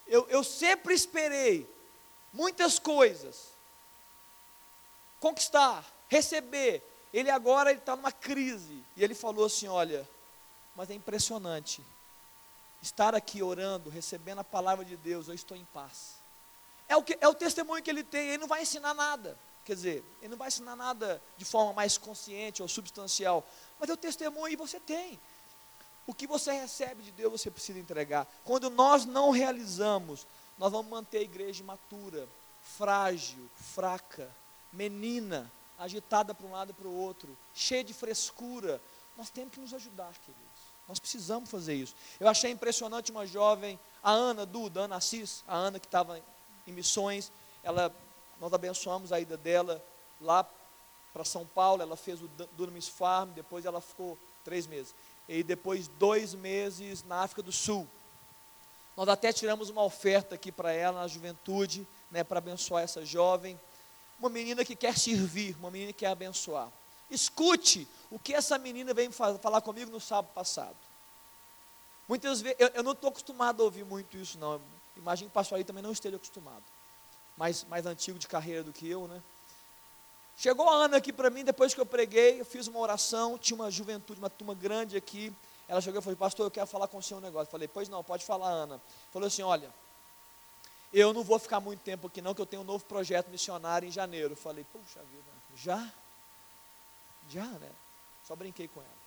[0.06, 1.68] Eu, eu sempre esperei
[2.32, 3.48] muitas coisas,
[5.20, 6.82] conquistar, receber.
[7.12, 8.82] Ele agora está numa crise.
[8.96, 10.08] E ele falou assim: Olha,
[10.74, 11.82] mas é impressionante.
[12.82, 16.14] Estar aqui orando, recebendo a palavra de Deus, eu estou em paz.
[16.88, 19.38] É o, que, é o testemunho que ele tem, ele não vai ensinar nada.
[19.64, 23.46] Quer dizer, ele não vai ensinar nada de forma mais consciente ou substancial,
[23.78, 25.18] mas é o testemunho e você tem.
[26.06, 28.26] O que você recebe de Deus, você precisa entregar.
[28.44, 30.26] Quando nós não realizamos,
[30.58, 32.28] nós vamos manter a igreja imatura,
[32.62, 34.30] frágil, fraca,
[34.72, 38.80] menina, agitada para um lado e para o outro, cheia de frescura.
[39.16, 40.74] Nós temos que nos ajudar, queridos.
[40.88, 41.94] Nós precisamos fazer isso.
[42.20, 46.20] Eu achei impressionante uma jovem, a Ana Duda, Ana Assis, a Ana que estava
[46.66, 47.94] em missões, ela,
[48.40, 49.82] nós abençoamos a ida dela
[50.20, 50.46] lá
[51.12, 54.94] para São Paulo, ela fez o Dunamis Farm, depois ela ficou três meses.
[55.28, 57.88] E depois dois meses na África do Sul.
[58.96, 63.58] Nós até tiramos uma oferta aqui para ela na juventude, né, para abençoar essa jovem.
[64.20, 66.70] Uma menina que quer servir, uma menina que quer abençoar.
[67.10, 70.76] Escute o que essa menina veio falar comigo no sábado passado.
[72.08, 74.60] Muitas vezes, eu, eu não estou acostumado a ouvir muito isso, não.
[74.96, 76.62] Imagino que o pastor aí também não esteja acostumado.
[77.36, 79.22] Mais, mais antigo de carreira do que eu, né?
[80.36, 83.54] Chegou a Ana aqui para mim, depois que eu preguei, eu fiz uma oração, tinha
[83.54, 85.32] uma juventude, uma turma grande aqui.
[85.68, 87.50] Ela chegou e falou, pastor, eu quero falar com o senhor um negócio.
[87.50, 88.80] Falei, pois não, pode falar, Ana.
[89.12, 89.70] Falou assim, olha,
[90.92, 93.88] eu não vou ficar muito tempo aqui não, que eu tenho um novo projeto missionário
[93.88, 94.36] em janeiro.
[94.36, 95.90] Falei, puxa vida, já?
[97.28, 97.70] Já, né?
[98.26, 99.04] Só brinquei com ela.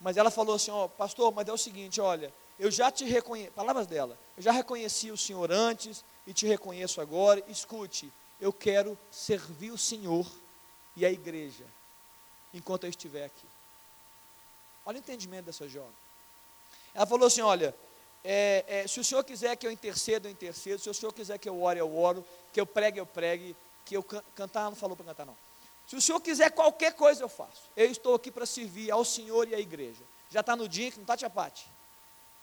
[0.00, 3.52] Mas ela falou assim, ó, pastor, mas é o seguinte, olha, eu já te reconheço,
[3.52, 8.98] palavras dela, eu já reconheci o Senhor antes e te reconheço agora, escute, eu quero
[9.10, 10.26] servir o Senhor
[10.96, 11.64] e a igreja
[12.52, 13.46] enquanto eu estiver aqui.
[14.84, 15.92] Olha o entendimento dessa jovem.
[16.94, 17.74] Ela falou assim: olha,
[18.24, 20.80] é, é, se o senhor quiser que eu interceda, eu intercedo.
[20.80, 22.24] Se o senhor quiser que eu ore, eu oro.
[22.52, 23.56] Que eu pregue, eu pregue.
[23.84, 25.36] Que eu can cantar, não falou para cantar, não.
[25.86, 27.62] Se o senhor quiser qualquer coisa, eu faço.
[27.76, 30.02] Eu estou aqui para servir ao senhor e à igreja.
[30.30, 31.66] Já está no DINC, não está, Tia Pati?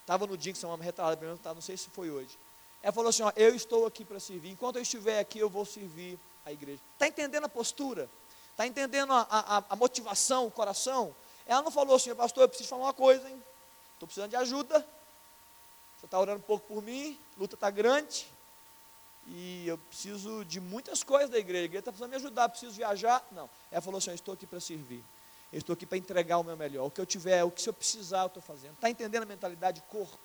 [0.02, 2.38] Estava no DINC, são uma retalhada, tá, não sei se foi hoje.
[2.82, 4.50] Ela falou assim: ó, eu estou aqui para servir.
[4.50, 6.80] Enquanto eu estiver aqui, eu vou servir a igreja.
[6.94, 8.08] Está entendendo a postura?
[8.50, 11.14] Está entendendo a, a, a, motivação, o coração?
[11.46, 13.42] Ela não falou assim, pastor, eu preciso falar uma coisa, hein?
[13.94, 14.80] Estou precisando de ajuda.
[15.96, 18.26] Você está orando um pouco por mim, luta está grande.
[19.28, 21.62] E eu preciso de muitas coisas da igreja.
[21.62, 23.24] A igreja está precisando me ajudar, preciso viajar.
[23.30, 23.48] Não.
[23.70, 25.04] Ela falou assim: eu estou aqui para servir.
[25.52, 26.86] Eu estou aqui para entregar o meu melhor.
[26.86, 28.74] O que eu tiver, o que se eu precisar, eu estou fazendo.
[28.74, 30.18] Está entendendo a mentalidade de corpo?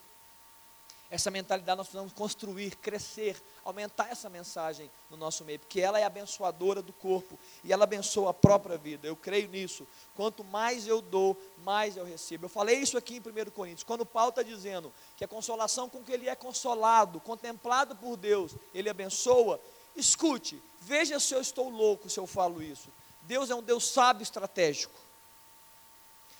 [1.13, 6.04] Essa mentalidade nós precisamos construir, crescer, aumentar essa mensagem no nosso meio, porque ela é
[6.04, 9.08] abençoadora do corpo e ela abençoa a própria vida.
[9.08, 9.88] Eu creio nisso.
[10.15, 12.45] Quanto mais eu dou, mais eu recebo.
[12.45, 16.04] Eu falei isso aqui em 1 Coríntios, quando Paulo está dizendo que a consolação com
[16.04, 19.60] que ele é consolado, contemplado por Deus, ele abençoa.
[19.95, 22.89] Escute, veja se eu estou louco se eu falo isso.
[23.21, 24.99] Deus é um Deus sábio estratégico.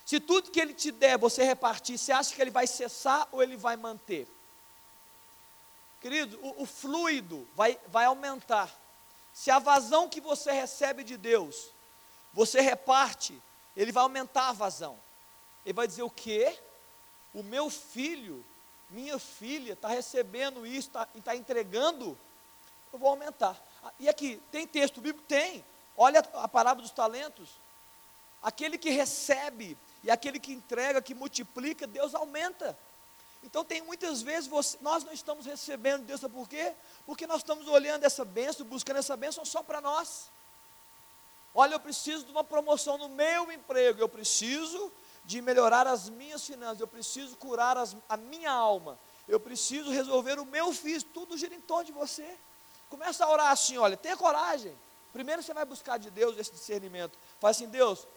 [0.04, 3.44] Se tudo que ele te der você repartir, você acha que ele vai cessar ou
[3.44, 4.28] ele vai manter?
[6.04, 8.70] Querido, o, o fluido vai, vai aumentar.
[9.34, 11.70] Se a vazão que você recebe de Deus,
[12.34, 13.42] você reparte,
[13.74, 15.00] ele vai aumentar a vazão.
[15.66, 16.60] Ele vai dizer o quê?
[17.34, 18.46] O meu filho,
[18.90, 22.18] minha filha, está recebendo isso, está tá entregando,
[22.92, 23.58] eu vou aumentar.
[23.82, 25.26] Ah, e aqui, tem texto bíblico?
[25.26, 25.64] Tem.
[25.96, 27.48] Olha a parábola dos talentos.
[28.42, 32.78] Aquele que recebe e aquele que entrega, que multiplica, Deus aumenta.
[33.44, 36.74] Então tem muitas vezes você, nós não estamos recebendo Deus, sabe por quê?
[37.06, 40.32] Porque nós estamos olhando essa bênção, buscando essa bênção só para nós.
[41.54, 44.92] Olha, eu preciso de uma promoção no meu emprego, eu preciso
[45.26, 50.40] de melhorar as minhas finanças, eu preciso curar as, a minha alma, eu preciso resolver
[50.40, 52.38] o meu físico, tudo gira em torno de você.
[52.90, 54.76] Começa a orar assim, olha, tenha coragem.
[55.12, 57.18] Primeiro você vai buscar de Deus esse discernimento.
[57.40, 58.08] Fala assim, Deus,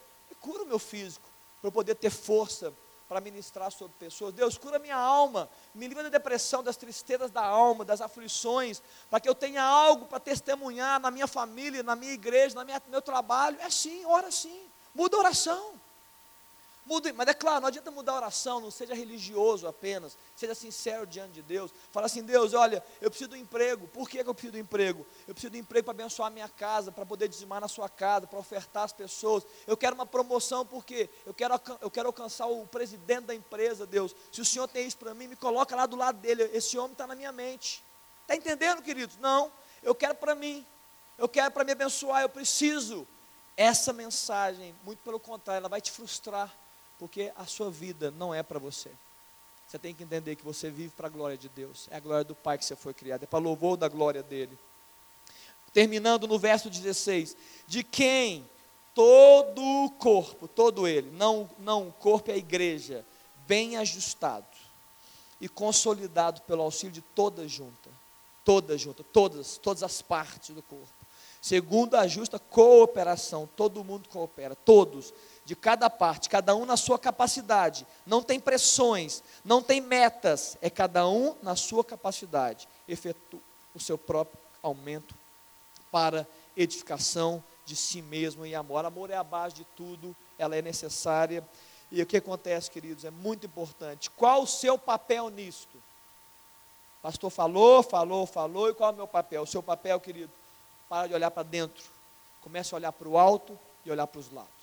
[0.41, 1.29] cura o meu físico,
[1.61, 2.73] para eu poder ter força
[3.09, 4.35] para ministrar sobre pessoas.
[4.35, 9.21] Deus, cura minha alma, me livra da depressão, das tristezas da alma, das aflições, para
[9.21, 13.57] que eu tenha algo para testemunhar na minha família, na minha igreja, no meu trabalho.
[13.61, 15.81] É assim, ora assim, muda a oração.
[16.87, 21.05] Mude, mas é claro, não adianta mudar a oração, não seja religioso apenas, seja sincero
[21.05, 21.73] diante de Deus.
[21.91, 23.89] Fala assim, Deus, olha, eu preciso do emprego.
[23.89, 25.05] Por que, que eu preciso do emprego?
[25.27, 28.29] Eu preciso do emprego para abençoar a minha casa, para poder dizimar na sua casa,
[28.29, 29.45] para ofertar às pessoas.
[29.67, 34.15] Eu quero uma promoção, porque eu quero, eu quero alcançar o presidente da empresa, Deus.
[34.31, 36.49] Se o Senhor tem isso para mim, me coloca lá do lado dele.
[36.53, 37.83] Esse homem está na minha mente.
[38.23, 39.17] Está entendendo, queridos?
[39.17, 39.51] Não,
[39.83, 40.65] eu quero para mim.
[41.19, 43.05] Eu quero para me abençoar, eu preciso.
[43.57, 46.55] Essa mensagem, muito pelo contrário, ela vai te frustrar
[46.99, 48.91] porque a sua vida não é para você.
[49.67, 51.89] Você tem que entender que você vive para a glória de Deus.
[51.91, 53.25] É a glória do Pai que você foi criado.
[53.25, 54.57] É para louvor da glória dele.
[55.73, 57.37] Terminando no verso 16:
[57.67, 58.49] De quem
[58.95, 63.05] todo o corpo, todo ele, não, não o corpo é a igreja,
[63.47, 64.47] bem ajustado
[65.39, 67.91] e consolidado pelo auxílio de toda junta,
[68.43, 70.89] toda junta, todas, todas as partes do corpo,
[71.43, 75.13] segundo a justa cooperação, todo mundo coopera, todos
[75.47, 77.87] de cada parte, cada um na sua capacidade.
[78.05, 82.69] Não tem pressões, não tem metas, é cada um na sua capacidade.
[82.89, 83.41] Efetua
[83.73, 85.15] o seu próprio aumento
[85.93, 86.27] para
[86.57, 88.85] edificação de si mesmo em amor.
[88.85, 91.47] Amor é a base de tudo, ela é necessária.
[91.93, 94.11] E o que acontece, queridos, é muito importante.
[94.11, 95.77] Qual o seu papel nisto?
[96.99, 99.43] O pastor falou, falou, falou, e qual é o meu papel?
[99.43, 100.33] O seu papel, querido,
[100.89, 101.85] para de olhar para dentro.
[102.41, 104.56] Comece a olhar para o alto e olhar para os lados.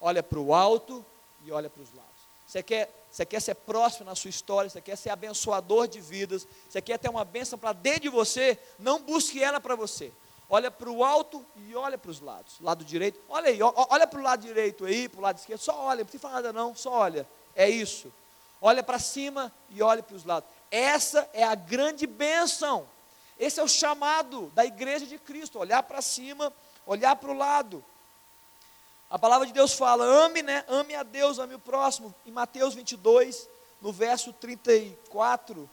[0.00, 1.04] Olha para o alto
[1.44, 2.10] e olha para os lados.
[2.46, 6.46] Você quer, você quer ser próximo na sua história, você quer ser abençoador de vidas,
[6.68, 10.12] você quer ter uma bênção para dentro de você, não busque ela para você.
[10.48, 12.56] Olha para o alto e olha para os lados.
[12.60, 15.78] Lado direito, olha aí, olha para o lado direito aí, para o lado esquerdo, só
[15.78, 17.24] olha, não precisa falar nada não, só olha.
[17.54, 18.12] É isso.
[18.60, 20.50] Olha para cima e olha para os lados.
[20.70, 22.84] Essa é a grande bênção.
[23.38, 26.52] Esse é o chamado da igreja de Cristo, olhar para cima,
[26.84, 27.84] olhar para o lado.
[29.10, 30.64] A palavra de Deus fala: ame, né?
[30.68, 32.14] Ame a Deus, ame o próximo.
[32.24, 33.48] Em Mateus 22,
[33.82, 35.68] no verso 34,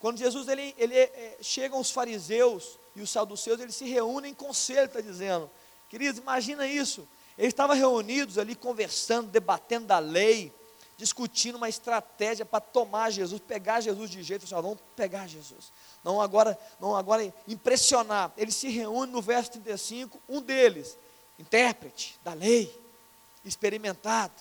[0.00, 4.34] quando Jesus ele, ele é, chegam os fariseus e os saduceus, eles se reúnem em
[4.34, 5.50] conselho, está dizendo.
[5.90, 7.06] Queridos, imagina isso.
[7.36, 10.52] Eles estavam reunidos ali conversando, debatendo da lei,
[10.96, 15.72] discutindo uma estratégia para tomar Jesus, pegar Jesus de jeito, assim, vamos pegar Jesus.
[16.02, 18.32] Não agora, não agora impressionar.
[18.36, 20.96] Eles se reúnem no verso 35, um deles
[21.40, 22.72] intérprete da lei,
[23.44, 24.34] experimentado,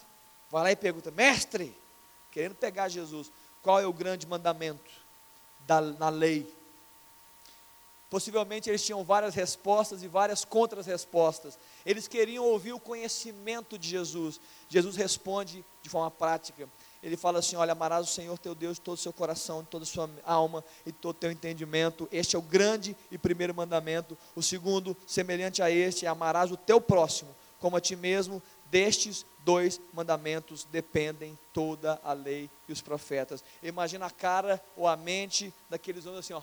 [0.51, 1.75] vai lá e pergunta: Mestre,
[2.31, 3.31] querendo pegar Jesus,
[3.63, 4.91] qual é o grande mandamento
[5.65, 6.53] da, na lei?
[8.09, 11.59] Possivelmente eles tinham várias respostas e várias contra-respostas.
[11.85, 14.41] Eles queriam ouvir o conhecimento de Jesus.
[14.67, 16.67] Jesus responde de forma prática
[17.01, 19.69] ele fala assim: Olha, amarás o Senhor teu Deus de todo o seu coração, de
[19.69, 22.07] toda a sua alma e de todo o teu entendimento.
[22.11, 24.17] Este é o grande e primeiro mandamento.
[24.35, 28.41] O segundo, semelhante a este, é amarás o teu próximo como a ti mesmo.
[28.71, 33.43] Destes dois mandamentos dependem toda a lei e os profetas.
[33.63, 36.41] Imagina a cara ou a mente daqueles homens assim, ó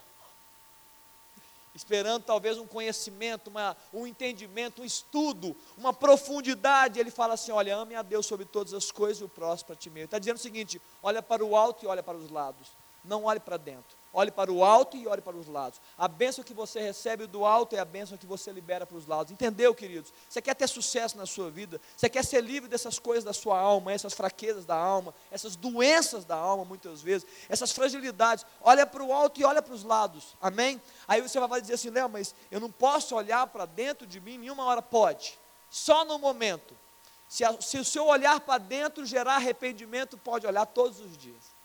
[1.76, 6.98] esperando talvez um conhecimento, uma, um entendimento, um estudo, uma profundidade.
[6.98, 9.76] Ele fala assim: olha, ame a Deus sobre todas as coisas e o próximo para
[9.76, 10.06] ti mesmo.
[10.06, 12.68] Está dizendo o seguinte: olha para o alto e olha para os lados,
[13.04, 13.96] não olhe para dentro.
[14.18, 15.78] Olhe para o alto e olhe para os lados.
[15.98, 19.06] A bênção que você recebe do alto é a bênção que você libera para os
[19.06, 19.30] lados.
[19.30, 20.10] Entendeu, queridos?
[20.26, 21.78] Você quer ter sucesso na sua vida?
[21.94, 26.24] Você quer ser livre dessas coisas da sua alma, essas fraquezas da alma, essas doenças
[26.24, 28.46] da alma, muitas vezes, essas fragilidades?
[28.62, 30.34] Olha para o alto e olha para os lados.
[30.40, 30.80] Amém?
[31.06, 34.38] Aí você vai dizer assim, Léo, mas eu não posso olhar para dentro de mim
[34.38, 34.80] nenhuma hora.
[34.80, 35.38] Pode.
[35.68, 36.74] Só no momento.
[37.28, 41.55] Se, a, se o seu olhar para dentro gerar arrependimento, pode olhar todos os dias.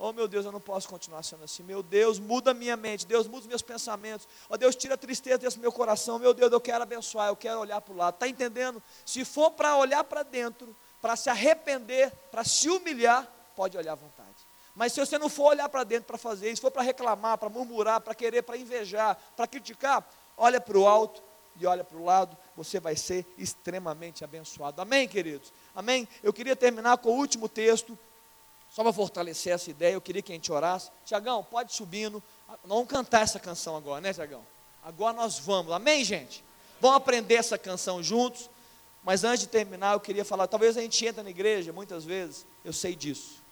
[0.00, 1.64] Oh meu Deus, eu não posso continuar sendo assim.
[1.64, 3.04] Meu Deus, muda a minha mente.
[3.04, 4.28] Deus, muda os meus pensamentos.
[4.48, 6.20] Oh Deus, tira a tristeza desse meu coração.
[6.20, 8.14] Meu Deus, eu quero abençoar, eu quero olhar para o lado.
[8.14, 8.80] Está entendendo?
[9.04, 13.26] Se for para olhar para dentro, para se arrepender, para se humilhar,
[13.56, 14.28] pode olhar à vontade.
[14.72, 17.48] Mas se você não for olhar para dentro para fazer isso, for para reclamar, para
[17.48, 21.20] murmurar, para querer, para invejar, para criticar, olha para o alto
[21.56, 24.80] e olha para o lado, você vai ser extremamente abençoado.
[24.80, 25.52] Amém, queridos?
[25.74, 26.06] Amém?
[26.22, 27.98] Eu queria terminar com o último texto
[28.70, 30.90] só para fortalecer essa ideia, eu queria que a gente orasse.
[31.04, 32.22] Tiagão, pode subindo.
[32.64, 34.44] Vamos cantar essa canção agora, né, Tiagão?
[34.84, 35.72] Agora nós vamos.
[35.72, 36.44] Amém, gente?
[36.80, 38.48] Vamos aprender essa canção juntos.
[39.02, 40.46] Mas antes de terminar, eu queria falar.
[40.46, 42.44] Talvez a gente entra na igreja muitas vezes.
[42.64, 43.42] Eu sei disso.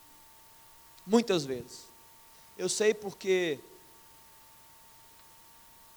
[1.06, 1.86] Muitas vezes.
[2.58, 3.58] Eu sei porque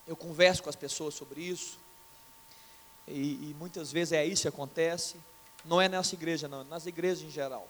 [0.07, 1.77] eu converso com as pessoas sobre isso.
[3.07, 5.17] E, e muitas vezes é isso que acontece.
[5.65, 6.63] Não é nessa igreja, não.
[6.63, 7.67] Nas igrejas em geral.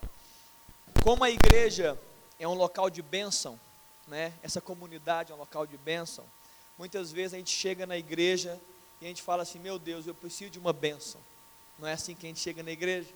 [1.04, 1.98] Como a igreja
[2.38, 3.60] é um local de bênção,
[4.08, 4.34] né?
[4.44, 6.26] essa comunidade é um local de bênção,
[6.78, 8.60] muitas vezes a gente chega na igreja
[9.02, 11.22] e a gente fala assim: Meu Deus, eu preciso de uma bênção.
[11.78, 13.08] Não é assim que a gente chega na igreja?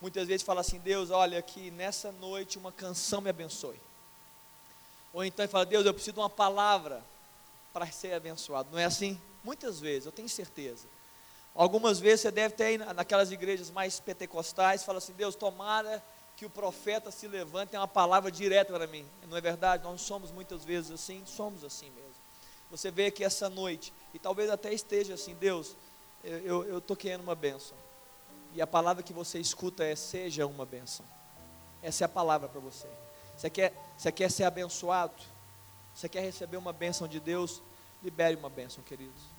[0.00, 3.80] Muitas vezes fala assim: Deus, olha, que nessa noite uma canção me abençoe.
[5.12, 7.04] Ou então fala: Deus, eu preciso de uma palavra
[7.72, 8.70] para ser abençoado.
[8.72, 9.20] Não é assim?
[9.44, 10.86] Muitas vezes, eu tenho certeza.
[11.54, 16.02] Algumas vezes você deve ter naquelas igrejas mais pentecostais, fala assim: Deus, tomara
[16.36, 19.06] que o profeta se levante e uma palavra direta para mim.
[19.28, 19.82] Não é verdade?
[19.82, 22.14] Nós somos muitas vezes assim, somos assim mesmo.
[22.70, 25.74] Você vê que essa noite, e talvez até esteja assim, Deus,
[26.22, 27.76] eu estou querendo uma bênção.
[28.52, 31.06] E a palavra que você escuta é: seja uma bênção.
[31.82, 32.88] Essa é a palavra para você.
[33.36, 35.14] Você quer, você quer ser abençoado?
[35.94, 37.62] Você quer receber uma bênção de Deus?
[38.02, 39.35] Libere uma bênção, queridos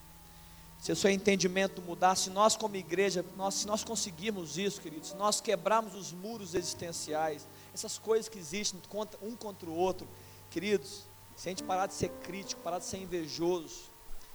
[0.80, 5.10] se o seu entendimento mudar, se nós como igreja, nós, se nós conseguirmos isso, queridos,
[5.10, 8.80] se nós quebrarmos os muros existenciais, essas coisas que existem
[9.22, 10.08] um contra o outro,
[10.52, 11.04] queridos,
[11.36, 13.90] se a gente parar de ser crítico, parar de ser invejoso,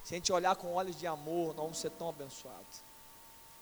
[0.05, 2.83] se a gente olhar com olhos de amor, nós vamos ser tão abençoados.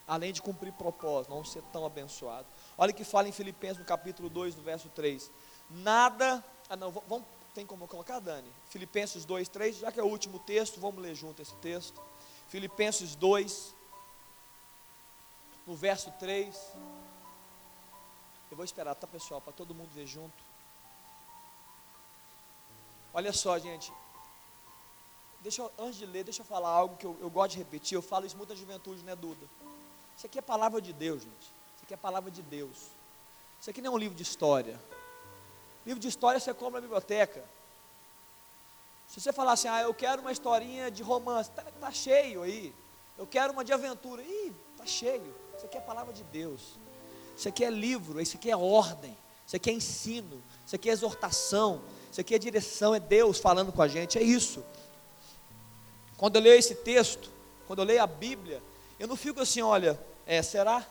[0.08, 2.50] Além de cumprir propósito, nós vamos ser tão abençoados.
[2.76, 5.30] Olha o que fala em Filipenses no capítulo 2, no verso 3.
[5.70, 6.42] Nada.
[6.68, 7.24] Ah não, vamos,
[7.54, 8.50] tem como colocar, Dani?
[8.70, 12.00] Filipenses 2, 3, já que é o último texto, vamos ler junto esse texto.
[12.50, 13.74] Filipenses 2,
[15.66, 16.54] no verso 3.
[18.50, 20.34] Eu vou esperar, tá pessoal, para todo mundo ver junto.
[23.14, 23.92] Olha só, gente.
[25.40, 27.94] Deixa eu, antes de ler, deixa eu falar algo que eu, eu gosto de repetir.
[27.94, 29.46] Eu falo isso muito na juventude, né, Duda?
[30.16, 31.42] Isso aqui é palavra de Deus, gente.
[31.76, 32.88] Isso aqui é palavra de Deus.
[33.60, 34.78] Isso aqui não é um livro de história.
[35.86, 37.44] Livro de história você compra na biblioteca.
[39.10, 42.72] Se você falar assim, ah, eu quero uma historinha de romance, tá, tá cheio aí.
[43.18, 45.34] Eu quero uma de aventura, ih, tá cheio.
[45.56, 46.78] Isso aqui é palavra de Deus.
[47.36, 50.92] Isso aqui é livro, isso aqui é ordem, isso aqui é ensino, isso aqui é
[50.92, 54.64] exortação, isso aqui é direção, é Deus falando com a gente, é isso.
[56.16, 57.32] Quando eu leio esse texto,
[57.66, 58.62] quando eu leio a Bíblia,
[58.96, 60.86] eu não fico assim, olha, é, será?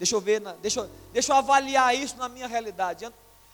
[0.00, 3.08] Deixa eu ver, deixa, deixa eu avaliar isso na minha realidade.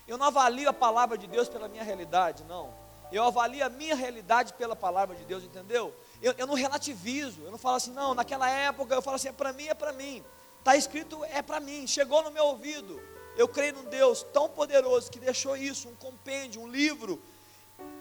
[0.09, 2.86] Eu não avalio a palavra de Deus pela minha realidade, não.
[3.13, 5.95] Eu avalio a minha realidade pela palavra de Deus, entendeu?
[6.21, 9.33] Eu, eu não relativizo, eu não falo assim, não, naquela época eu falo assim, é
[9.33, 10.25] para mim, é para mim.
[10.59, 13.01] Está escrito, é para mim, chegou no meu ouvido.
[13.37, 17.23] Eu creio num Deus tão poderoso que deixou isso, um compêndio, um livro,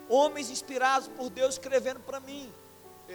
[0.10, 2.52] homens inspirados por Deus escrevendo para mim.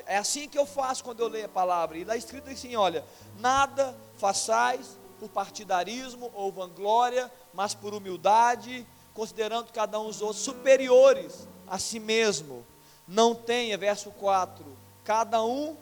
[0.07, 1.99] É assim que eu faço quando eu leio a palavra.
[1.99, 3.05] E lá escrito assim: olha,
[3.38, 11.49] nada façais por partidarismo ou vanglória, mas por humildade, considerando cada um os outros superiores
[11.70, 12.66] a si mesmo.
[13.08, 14.66] Não tenha, verso 4,
[15.04, 15.74] cada um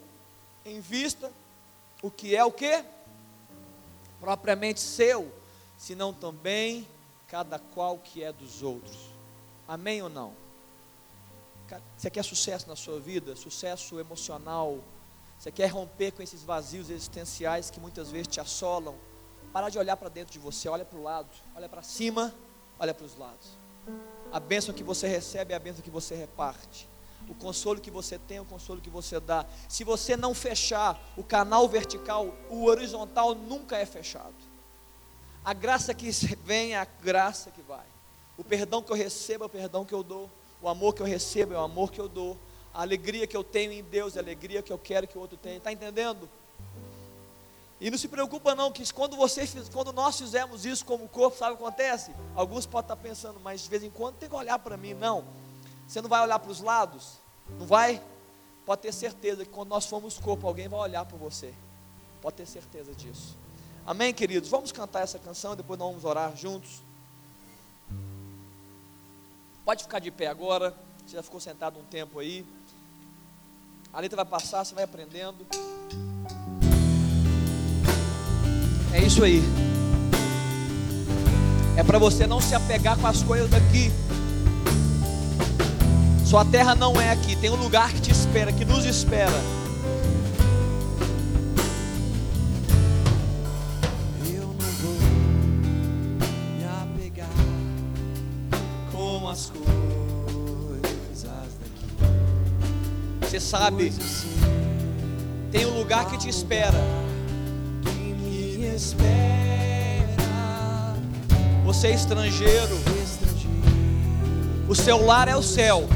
[0.64, 1.32] em vista
[2.00, 2.84] o que é o que?
[4.20, 5.32] propriamente seu,
[5.76, 6.86] senão também
[7.26, 8.96] cada qual que é dos outros.
[9.66, 10.32] Amém ou não?
[11.96, 13.36] Você quer sucesso na sua vida?
[13.36, 14.78] Sucesso emocional?
[15.38, 18.94] Você quer romper com esses vazios existenciais que muitas vezes te assolam?
[19.52, 22.34] Para de olhar para dentro de você, olha para o lado, olha para cima,
[22.78, 23.50] olha para os lados.
[24.32, 26.88] A bênção que você recebe é a bênção que você reparte.
[27.28, 29.44] O consolo que você tem, é o consolo que você dá.
[29.68, 34.34] Se você não fechar o canal vertical, o horizontal nunca é fechado.
[35.44, 36.10] A graça que
[36.44, 37.86] vem é a graça que vai.
[38.36, 40.30] O perdão que eu recebo é o perdão que eu dou.
[40.60, 42.36] O amor que eu recebo é o amor que eu dou.
[42.72, 45.20] A alegria que eu tenho em Deus é a alegria que eu quero que o
[45.20, 45.56] outro tenha.
[45.56, 46.28] Está entendendo?
[47.80, 51.54] E não se preocupa não, que quando, você, quando nós fizermos isso como corpo, sabe
[51.54, 52.12] o que acontece?
[52.34, 54.94] Alguns podem estar pensando, mas de vez em quando tem que olhar para mim.
[54.94, 55.24] Não.
[55.86, 57.18] Você não vai olhar para os lados?
[57.58, 58.02] Não vai?
[58.66, 61.54] Pode ter certeza que quando nós formos corpo, alguém vai olhar para você.
[62.20, 63.36] Pode ter certeza disso.
[63.86, 64.50] Amém, queridos?
[64.50, 66.82] Vamos cantar essa canção e depois nós vamos orar juntos.
[69.64, 70.74] Pode ficar de pé agora.
[71.06, 72.44] Você já ficou sentado um tempo aí.
[73.92, 75.46] A letra vai passar, você vai aprendendo.
[78.92, 79.42] É isso aí.
[81.76, 83.92] É para você não se apegar com as coisas daqui.
[86.24, 89.32] Sua terra não é aqui, tem um lugar que te espera, que nos espera.
[94.28, 94.98] Eu não vou
[96.58, 97.30] me apegar
[98.92, 101.86] com as coisas daqui.
[103.22, 103.92] Você sabe,
[105.50, 107.07] tem um lugar que te espera.
[108.78, 109.08] Espera.
[111.64, 112.78] Você é Estrangeiro,
[114.68, 115.88] o seu lar é o céu.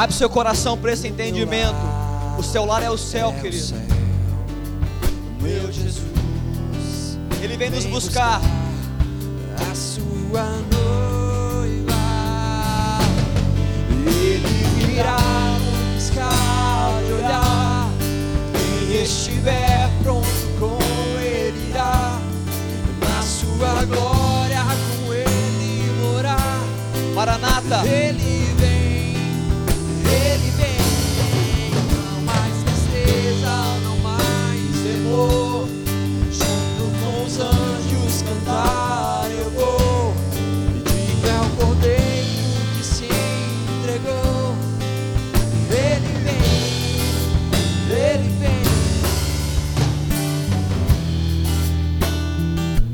[0.00, 1.76] Abre seu coração para esse entendimento.
[2.38, 3.74] O seu lar é o céu, É querido.
[5.38, 8.40] O meu Jesus Ele vem nos buscar.
[9.60, 10.42] a sua
[10.72, 11.92] noiva.
[14.06, 17.90] Ele virá no piscar de olhar.
[18.88, 20.26] Quem estiver pronto
[20.58, 20.78] com
[21.20, 22.18] ele irá.
[23.00, 24.62] Na sua glória
[25.04, 26.62] com ele morar.
[27.14, 27.86] Maranata.
[27.86, 28.39] Ele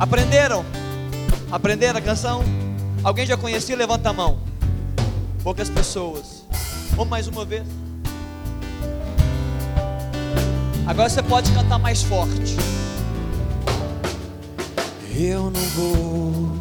[0.07, 0.65] Aprenderam?
[1.51, 2.45] Aprenderam a canção?
[3.03, 3.77] Alguém já conhecia?
[3.77, 4.39] Levanta a mão.
[5.43, 6.45] Poucas pessoas.
[6.91, 7.67] Vamos mais uma vez.
[10.87, 12.55] Agora você pode cantar mais forte.
[15.13, 16.53] Eu não vou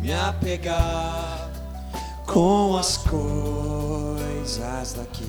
[0.00, 1.50] me apegar
[2.26, 5.28] com as coisas daqui,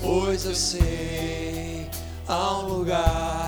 [0.00, 1.90] pois eu sei
[2.26, 3.43] há um lugar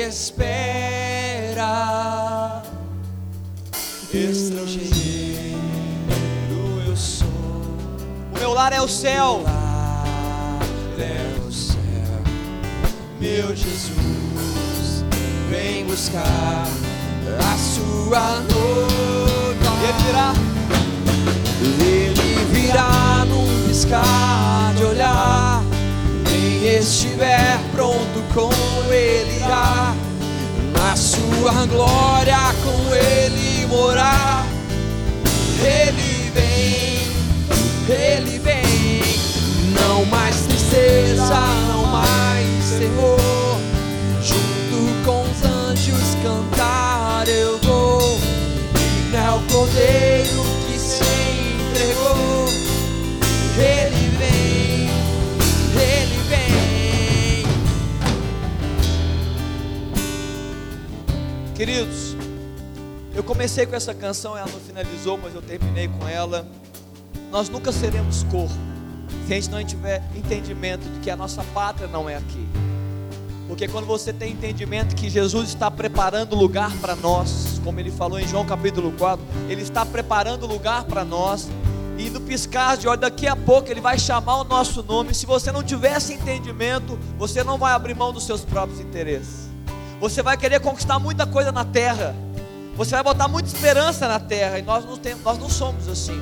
[0.00, 1.70] espera.
[4.12, 4.90] Estrangeiro
[6.86, 7.28] eu sou,
[8.34, 9.42] O meu lar é o céu.
[9.44, 9.54] lar
[10.98, 11.76] é o céu,
[13.20, 15.04] meu Jesus,
[15.48, 16.66] vem buscar
[17.38, 19.70] a sua noiva.
[19.82, 20.34] Ele dirá:
[21.62, 25.59] Ele virá num piscar de olhar.
[26.62, 28.50] Estiver pronto com
[28.92, 29.94] ele irá.
[30.74, 34.46] Na sua glória com ele morar.
[35.62, 36.98] Ele vem,
[37.88, 39.02] ele vem.
[39.72, 43.58] Não mais tristeza, não mais terror.
[44.22, 48.20] Junto com os anjos cantar eu vou.
[48.74, 50.49] Digno é o cordeiro
[61.60, 62.16] Queridos,
[63.14, 66.48] eu comecei com essa canção, ela não finalizou, mas eu terminei com ela.
[67.30, 68.54] Nós nunca seremos corpo
[69.26, 72.48] se a gente não tiver entendimento de que a nossa pátria não é aqui.
[73.46, 78.18] Porque quando você tem entendimento que Jesus está preparando lugar para nós, como ele falou
[78.18, 81.46] em João capítulo 4, ele está preparando lugar para nós.
[81.98, 85.14] E no piscar de olho, daqui a pouco ele vai chamar o nosso nome.
[85.14, 89.49] Se você não tiver esse entendimento, você não vai abrir mão dos seus próprios interesses.
[90.00, 92.16] Você vai querer conquistar muita coisa na terra.
[92.74, 94.58] Você vai botar muita esperança na terra.
[94.58, 96.18] E nós não, temos, nós não somos assim.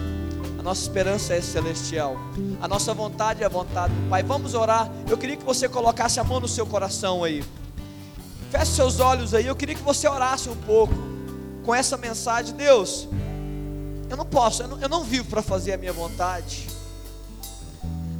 [0.58, 2.16] A nossa esperança é celestial.
[2.60, 4.24] A nossa vontade é a vontade do Pai.
[4.24, 4.90] Vamos orar.
[5.08, 7.44] Eu queria que você colocasse a mão no seu coração aí.
[8.50, 9.46] Feche seus olhos aí.
[9.46, 10.94] Eu queria que você orasse um pouco
[11.64, 12.56] com essa mensagem.
[12.56, 13.08] Deus,
[14.10, 16.66] eu não posso, eu não, eu não vivo para fazer a minha vontade.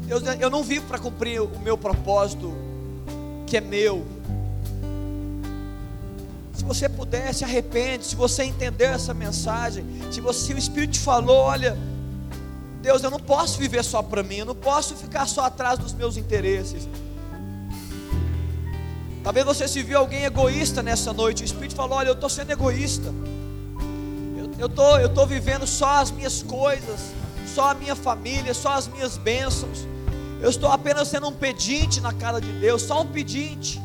[0.07, 2.55] Deus, eu não vivo para cumprir o meu propósito,
[3.45, 4.07] que é meu.
[6.59, 8.05] Se você puder, se arrepende.
[8.05, 11.79] Se você entendeu essa mensagem, se você, o Espírito te falou, olha,
[12.83, 15.93] Deus, eu não posso viver só para mim, eu não posso ficar só atrás dos
[15.93, 16.89] meus interesses.
[19.23, 21.45] Talvez você se viu alguém egoísta nessa noite.
[21.45, 23.15] O Espírito falou: Olha, eu estou sendo egoísta.
[24.59, 27.13] Eu estou eu tô vivendo só as minhas coisas,
[27.55, 29.87] só a minha família, só as minhas bênçãos.
[30.41, 33.81] Eu estou apenas sendo um pedinte na cara de Deus, só um pedinte.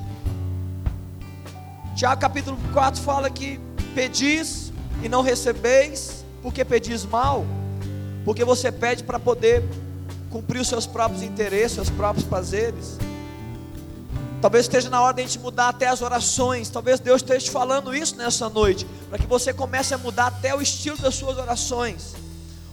[2.03, 3.57] Tiago capítulo 4 fala que
[3.95, 7.45] pedis e não recebeis, porque pedis mal,
[8.25, 9.63] porque você pede para poder
[10.29, 12.97] cumprir os seus próprios interesses, seus próprios prazeres.
[14.41, 16.69] Talvez esteja na hora de a gente mudar até as orações.
[16.69, 20.53] Talvez Deus esteja te falando isso nessa noite, para que você comece a mudar até
[20.53, 22.15] o estilo das suas orações.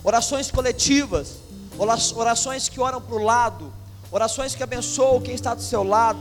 [0.02, 1.36] Orações coletivas,
[1.78, 3.72] orações que oram para o lado,
[4.10, 6.18] orações que abençoam quem está do seu lado.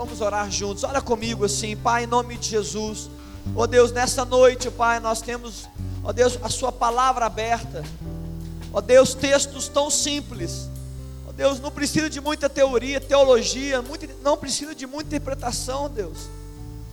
[0.00, 0.82] Vamos orar juntos.
[0.82, 3.10] Olha comigo assim, Pai, em nome de Jesus.
[3.54, 5.68] Ó oh Deus, nessa noite, Pai, nós temos,
[6.02, 7.84] ó oh Deus, a Sua palavra aberta.
[8.72, 10.70] Ó oh Deus, textos tão simples.
[11.28, 16.16] Ó Deus, não precisa de muita teoria, teologia, muito, não precisa de muita interpretação, Deus.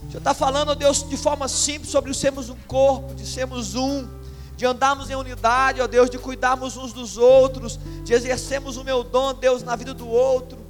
[0.02, 3.74] O Senhor está falando, ó Deus, de forma simples sobre sermos um corpo, de sermos
[3.74, 4.06] um,
[4.54, 9.02] de andarmos em unidade, ó Deus, de cuidarmos uns dos outros, de exercermos o meu
[9.02, 10.67] dom, Deus, na vida do outro.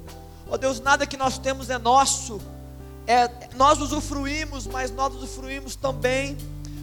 [0.49, 2.41] Ó Deus, nada que nós temos é nosso.
[3.05, 6.37] É, nós usufruímos, mas nós usufruímos também.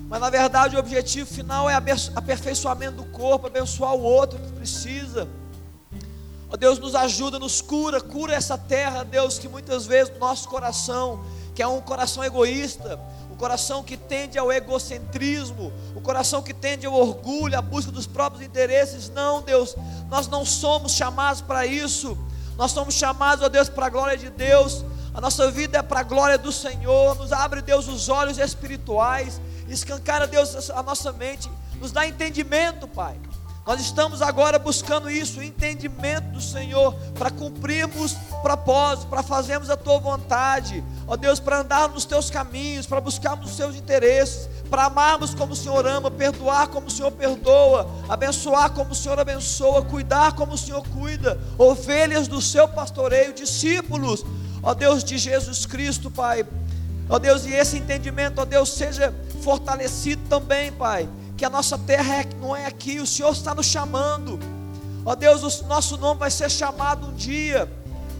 [0.08, 5.28] Mas na verdade o objetivo final é aperfeiçoamento do corpo, abençoar o outro que precisa.
[6.48, 11.24] Ó Deus, nos ajuda, nos cura, cura essa terra, Deus, que muitas vezes nosso coração,
[11.56, 13.00] que é um coração egoísta,
[13.32, 18.06] um coração que tende ao egocentrismo, um coração que tende ao orgulho, à busca dos
[18.06, 19.10] próprios interesses.
[19.10, 19.74] Não, Deus,
[20.08, 22.16] nós não somos chamados para isso.
[22.56, 24.84] Nós somos chamados, ó Deus, para a glória de Deus.
[25.12, 27.16] A nossa vida é para a glória do Senhor.
[27.16, 29.40] Nos abre, Deus, os olhos espirituais.
[29.68, 31.50] Escancara, Deus, a nossa mente.
[31.80, 33.16] Nos dá entendimento, Pai.
[33.66, 39.76] Nós estamos agora buscando isso, o entendimento do Senhor, para cumprirmos propósito, para fazermos a
[39.76, 44.84] tua vontade, ó Deus, para andarmos nos teus caminhos, para buscarmos os teus interesses, para
[44.84, 49.82] amarmos como o Senhor ama, perdoar como o Senhor perdoa, abençoar como o Senhor abençoa,
[49.82, 54.24] cuidar como o Senhor cuida, ovelhas do seu pastoreio, discípulos,
[54.62, 56.46] ó Deus de Jesus Cristo, Pai.
[57.08, 59.12] Ó Deus, e esse entendimento, ó Deus, seja
[59.42, 63.66] fortalecido também, Pai que a nossa terra é, não é aqui, o Senhor está nos
[63.66, 64.38] chamando.
[65.04, 67.70] Ó Deus, o nosso nome vai ser chamado um dia.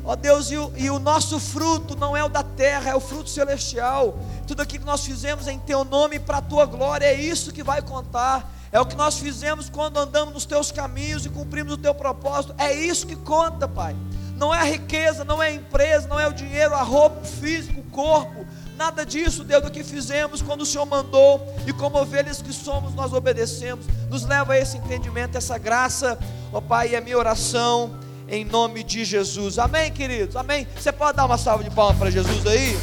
[0.05, 3.01] Ó Deus, e o, e o, nosso fruto não é o da terra, é o
[3.01, 4.17] fruto celestial.
[4.47, 7.65] Tudo aquilo que nós fizemos em Teu nome para a Tua glória, é isso que
[7.65, 8.55] vai contar.
[8.71, 12.55] É o que nós fizemos quando andamos nos Teus caminhos e cumprimos o Teu propósito.
[12.57, 13.97] É isso que conta, Pai.
[14.37, 17.25] Não é a riqueza, não é a empresa, não é o dinheiro, a roupa, o
[17.25, 18.46] físico, o corpo.
[18.77, 21.41] Nada disso, Deus, do que fizemos quando o Senhor mandou.
[21.67, 23.87] E como ovelhas que somos, nós obedecemos.
[24.11, 26.19] Nos leva a esse entendimento, essa graça.
[26.53, 27.99] Ó Pai, é minha oração
[28.29, 29.59] em nome de Jesus.
[29.59, 30.37] Amém, queridos?
[30.37, 30.67] Amém?
[30.77, 32.77] Você pode dar uma salva de palmas para Jesus aí?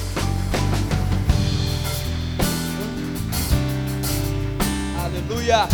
[5.03, 5.67] Aleluia.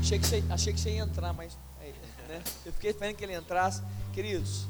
[0.00, 1.56] Achei que, você, achei que você ia entrar, mas
[2.28, 2.42] né?
[2.66, 3.82] eu fiquei esperando que ele entrasse.
[4.18, 4.66] Queridos,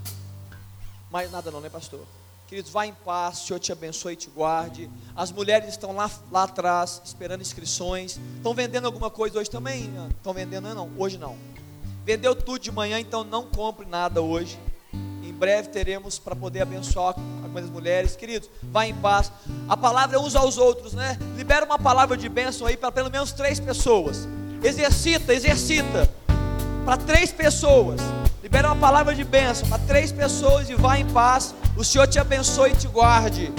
[1.11, 2.01] mais nada não, né, pastor?
[2.47, 4.91] Queridos, vá em paz, o Senhor te abençoe e te guarde.
[5.17, 8.21] As mulheres estão lá, lá atrás, esperando inscrições.
[8.37, 9.91] Estão vendendo alguma coisa hoje também?
[10.11, 10.75] Estão vendendo?
[10.75, 11.39] Não, hoje não.
[12.05, 14.59] Vendeu tudo de manhã, então não compre nada hoje.
[14.93, 18.17] Em breve teremos para poder abençoar algumas mulheres.
[18.17, 19.33] Queridos, vá em paz.
[19.67, 21.17] A palavra é uns aos outros, né?
[21.39, 24.29] Libera uma palavra de bênção aí para pelo menos três pessoas.
[24.63, 26.28] Exercita, exercita.
[26.89, 28.01] Para três pessoas.
[28.43, 31.55] Libera uma palavra de bênção para três pessoas e vá em paz.
[31.76, 33.53] O Senhor te abençoe e te guarde.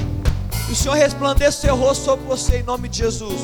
[0.68, 3.40] O Senhor resplandeça o seu rosto sobre você em nome de Jesus.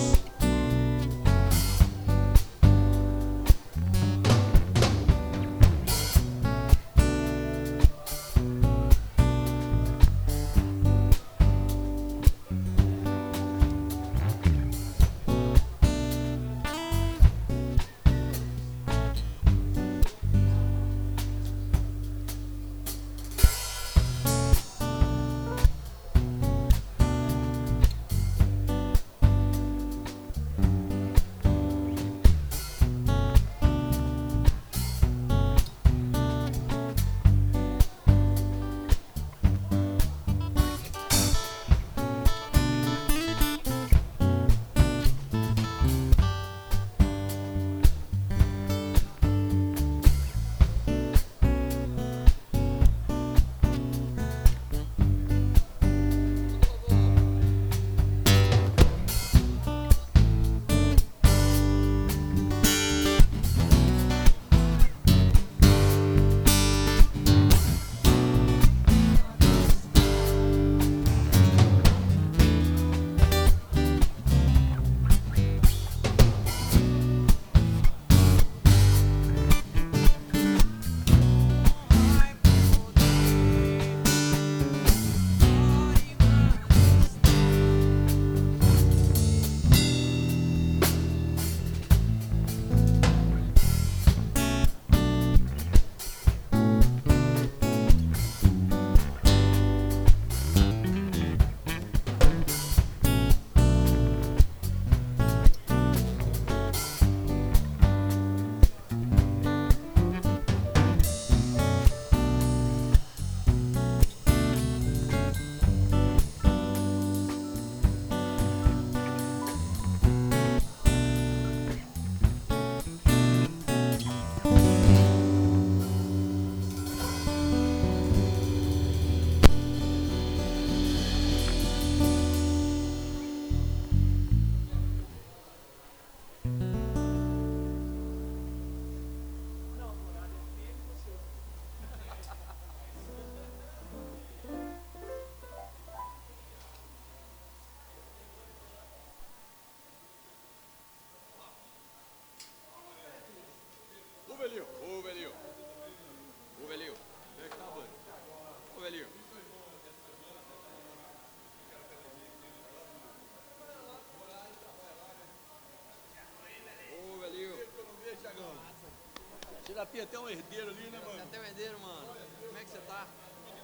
[169.86, 171.12] Tá tem até um herdeiro ali, né, mano?
[171.12, 172.16] Tem até um herdeiro, mano.
[172.48, 173.08] Como é que você tá?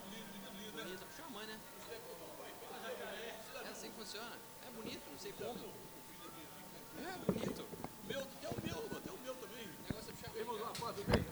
[0.08, 0.84] Lindo, lindo, lindo, né?
[0.84, 1.60] Bonito, puxa a mãe, né?
[3.64, 4.38] É assim que funciona.
[4.64, 5.72] É bonito, não sei como.
[6.98, 7.66] É bonito.
[8.04, 9.66] Meu, tem o meu, tem o meu também.
[9.66, 10.38] O negócio é puxar a mãe.
[10.38, 11.31] Vem mandar uma foto, vem.